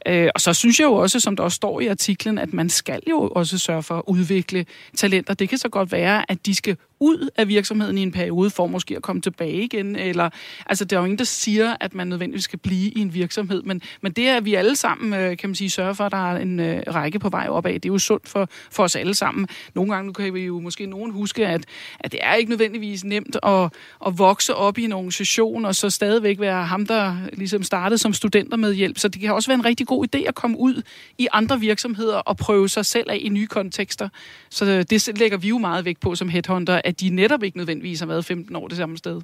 [0.09, 2.69] Øh, og så synes jeg jo også, som der også står i artiklen, at man
[2.69, 5.35] skal jo også sørge for at udvikle talenter.
[5.35, 8.67] Det kan så godt være, at de skal ud af virksomheden i en periode for
[8.67, 9.97] måske at komme tilbage igen.
[9.97, 10.31] Eller,
[10.67, 13.63] altså, der er jo ingen, der siger, at man nødvendigvis skal blive i en virksomhed.
[13.63, 16.13] Men, men det er, at vi alle sammen, øh, kan man sige, sørger for, at
[16.13, 17.75] der er en øh, række på vej opad.
[17.75, 19.49] Det er jo sundt for, for os alle sammen.
[19.75, 21.65] Nogle gange nu kan vi jo måske nogen huske, at,
[22.01, 23.73] at det er ikke nødvendigvis nemt at,
[24.07, 28.13] at vokse op i en organisation, og så stadigvæk være ham, der ligesom startede som
[28.13, 28.99] studenter med hjælp.
[28.99, 30.83] Så det kan også være en rigtig god idé at komme ud
[31.19, 34.09] i andre virksomheder og prøve sig selv af i nye kontekster.
[34.51, 37.57] Så øh, det lægger vi jo meget vægt på som headhunter, at de netop ikke
[37.57, 39.21] nødvendigvis har været 15 år det samme sted.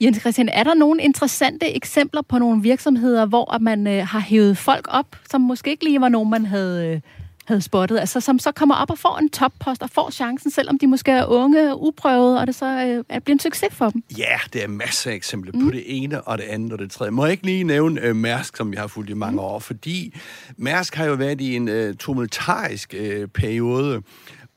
[0.00, 4.20] Jens Christian, er der nogle interessante eksempler på nogle virksomheder, hvor at man øh, har
[4.20, 7.00] hævet folk op, som måske ikke lige var nogen, man havde, øh,
[7.46, 10.78] havde spottet, altså som så kommer op og får en toppost og får chancen, selvom
[10.78, 14.02] de måske er unge, uprøvede, og det så øh, er- bliver en succes for dem?
[14.18, 15.64] Ja, det er masser af eksempler mm.
[15.64, 17.10] på det ene og det andet og det tredje.
[17.10, 20.14] Må jeg ikke lige nævne øh, Mærsk, som vi har fulgt i mange år, fordi
[20.56, 24.02] Mærsk har jo været i en øh, tumultarisk øh, periode,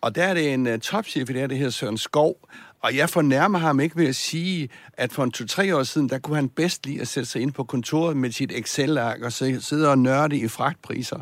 [0.01, 2.35] og der er det en øh, topchef i det her, det hedder Søren Skov,
[2.81, 6.19] og jeg fornærmer ham ikke ved at sige, at for en to-tre år siden, der
[6.19, 9.89] kunne han bedst lide at sætte sig ind på kontoret med sit Excel-ark og sidde
[9.89, 11.19] og nørde i fragtpriser.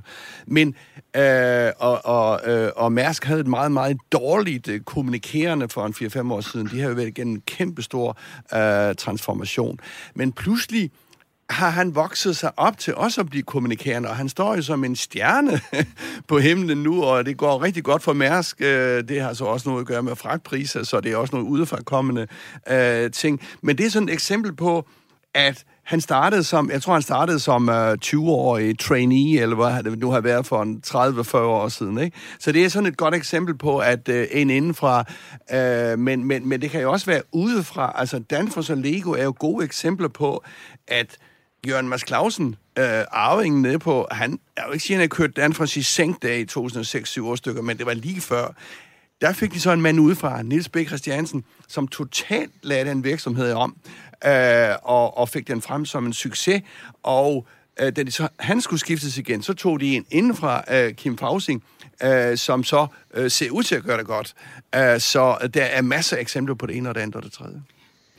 [0.48, 0.76] Men,
[1.16, 5.94] øh, og, og, øh, og Mærsk havde et meget, meget dårligt øh, kommunikerende for en
[5.94, 6.68] 4-5 år siden.
[6.68, 8.18] De har jo været igennem en kæmpe stor
[8.54, 9.80] øh, transformation.
[10.16, 10.92] Men pludselig
[11.50, 14.84] har han vokset sig op til også at blive kommunikerende, og han står jo som
[14.84, 15.62] en stjerne
[16.30, 18.62] på himlen nu, og det går rigtig godt for Mærsk.
[18.62, 21.48] Øh, det har så også noget at gøre med fragtpriser, så det er også noget
[21.48, 22.28] udefrakommende
[22.70, 23.42] øh, ting.
[23.62, 24.88] Men det er sådan et eksempel på,
[25.34, 30.00] at han startede som, jeg tror han startede som øh, 20-årig trainee, eller hvad det
[30.00, 31.98] nu har været for en 30-40 år siden.
[31.98, 32.18] Ikke?
[32.40, 35.04] Så det er sådan et godt eksempel på, at øh, en indenfra,
[35.54, 37.94] øh, men, men, men det kan jo også være udefra.
[37.96, 40.44] Altså Danfoss og Lego er jo gode eksempler på,
[40.88, 41.18] at
[41.68, 45.16] Jørgen Mads Clausen, øh, arvingen nede på, han er jo ikke sige, at han har
[45.16, 48.48] kørt Danfoss i sænkdag i 2006-7 stykker, men det var lige før.
[49.22, 50.78] Der fik de så en mand udefra, Nils B.
[50.88, 53.78] Christiansen, som totalt lagde den virksomhed om,
[54.26, 56.62] øh, og, og fik den frem som en succes.
[57.04, 57.48] Og
[57.80, 61.18] øh, da de så, han skulle skiftes igen, så tog de en indenfra, øh, Kim
[61.18, 61.64] Fausing,
[62.04, 64.34] øh, som så øh, ser ud til at gøre det godt.
[64.76, 67.32] Øh, så der er masser af eksempler på det ene og det andet og det
[67.32, 67.62] tredje.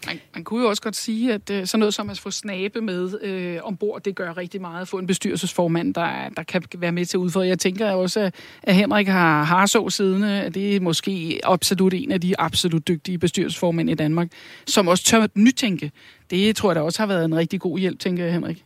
[0.07, 2.81] Man, man kunne jo også godt sige, at øh, sådan noget som at få snabe
[2.81, 6.93] med øh, ombord, det gør rigtig meget at få en bestyrelsesformand, der, der kan være
[6.93, 7.47] med til at udfordre.
[7.47, 11.95] Jeg tænker også, at, at Henrik har, har så siddende, at det er måske absolut
[11.95, 14.29] en af de absolut dygtige bestyrelsesformænd i Danmark,
[14.67, 15.93] som også tør nytænke.
[16.31, 18.65] Det tror jeg da også har været en rigtig god hjælp, tænker jeg, Henrik.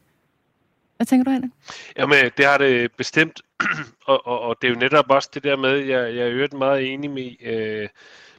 [0.97, 1.51] Hvad tænker du, Henrik?
[1.99, 3.41] Jamen, det har det bestemt,
[4.07, 6.53] og, og, og det er jo netop også det der med, jeg, jeg er øvrigt
[6.53, 7.89] meget enig med, øh,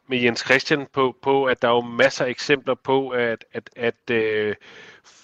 [0.08, 3.70] med Jens Christian på, på, at der er jo masser af eksempler på, at, at,
[3.76, 4.56] at øh,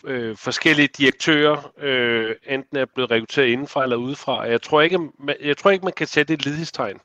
[0.04, 4.42] øh, forskellige direktører øh, enten er blevet rekrutteret indenfra eller udefra.
[4.42, 7.00] Jeg tror ikke, man, jeg tror ikke, man kan sætte et lidestegn,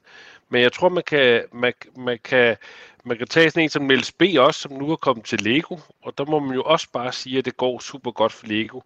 [0.48, 2.56] men jeg tror, man kan, man, man kan,
[3.04, 4.22] man kan tage sådan en som Niels B.
[4.38, 7.38] også, som nu er kommet til Lego, og der må man jo også bare sige,
[7.38, 8.80] at det går super godt for Lego.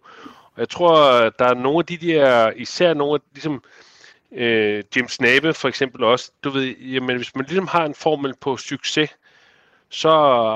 [0.53, 0.95] Og jeg tror,
[1.29, 3.61] der er nogle af de der, især nogle af, ligesom øh,
[4.95, 8.57] Jim Snape for eksempel også, du ved, jamen hvis man ligesom har en formel på
[8.57, 9.09] succes,
[9.89, 10.09] så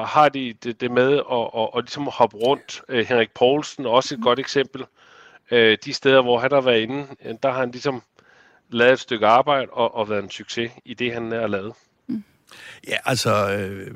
[0.08, 2.82] har de det, det med at, at, at ligesom hoppe rundt.
[2.90, 4.24] Øh, Henrik Poulsen også et mm.
[4.24, 4.86] godt eksempel.
[5.52, 8.02] Øh, de steder, hvor han har været inde, øh, der har han ligesom
[8.70, 11.74] lavet et stykke arbejde og, og været en succes i det, han har lavet.
[12.88, 13.88] Ja, altså, øh,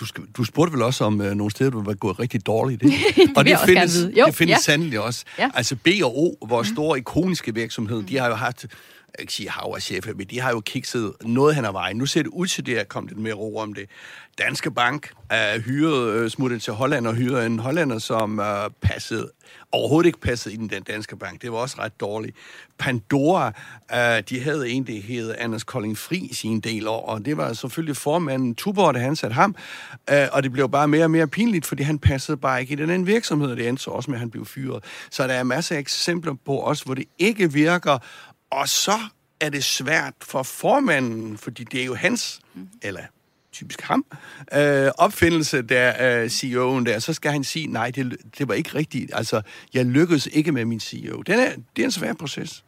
[0.00, 2.82] du, skal, du spurgte vel også om øh, nogle steder, du var gået rigtig dårligt.
[2.82, 2.96] Ikke?
[3.16, 4.58] det og det findes, jo, det findes ja.
[4.58, 5.24] sandelig også.
[5.38, 5.50] Ja.
[5.54, 8.66] Altså B og O, vores store ikoniske virksomhed, de har jo haft
[9.14, 11.72] jeg vil ikke sige hav og chef, men de har jo kikset noget hen ad
[11.72, 11.96] vejen.
[11.96, 13.88] Nu ser det ud til det, at kom lidt mere ro om det.
[14.38, 19.30] Danske Bank er hyret, øh, smuttet til Holland og hyret en hollander, som øh, passede,
[19.72, 21.42] overhovedet ikke passede i den danske bank.
[21.42, 22.36] Det var også ret dårligt.
[22.78, 23.52] Pandora,
[23.92, 27.52] øh, de havde en, det hed Anders Kolding Fri sin del år, og det var
[27.52, 29.56] selvfølgelig formanden Tuborg, der han satte ham,
[30.10, 32.76] øh, og det blev bare mere og mere pinligt, fordi han passede bare ikke i
[32.76, 34.84] den anden virksomhed, og det endte så også med, at han blev fyret.
[35.10, 37.98] Så der er masser af eksempler på også, hvor det ikke virker,
[38.54, 38.98] og så
[39.40, 42.68] er det svært for formanden, fordi det er jo hans, mm.
[42.82, 43.00] eller
[43.52, 44.04] typisk ham,
[44.54, 48.74] øh, opfindelse der øh, CEO'en der, så skal han sige, nej, det, det var ikke
[48.74, 49.10] rigtigt.
[49.14, 49.42] Altså,
[49.74, 51.22] jeg lykkedes ikke med min CEO.
[51.22, 52.64] Den er, det er en svær proces.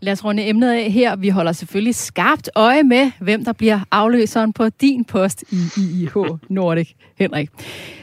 [0.00, 1.16] Lad os runde emnet af her.
[1.16, 6.16] Vi holder selvfølgelig skarpt øje med, hvem der bliver afløseren på din post i IIH
[6.48, 6.88] Nordic.
[7.16, 7.50] Henrik,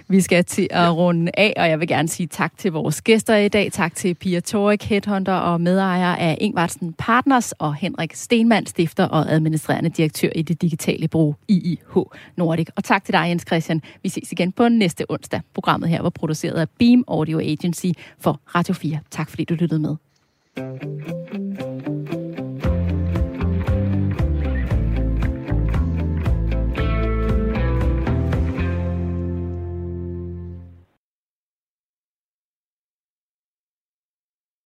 [0.08, 3.36] vi skal til at runde af, og jeg vil gerne sige tak til vores gæster
[3.36, 3.72] i dag.
[3.72, 9.32] Tak til Pia Torik, headhunter og medejer af Ingvartsen Partners, og Henrik Stenmann, stifter og
[9.32, 11.98] administrerende direktør i det digitale bureau IIH
[12.36, 12.68] Nordic.
[12.76, 13.82] Og tak til dig, Jens Christian.
[14.04, 15.42] Vi ses igen på næste onsdag.
[15.54, 17.88] Programmet her var produceret af Beam Audio Agency
[18.20, 19.00] for Radio 4.
[19.12, 19.96] Tak fordi du lyttede med.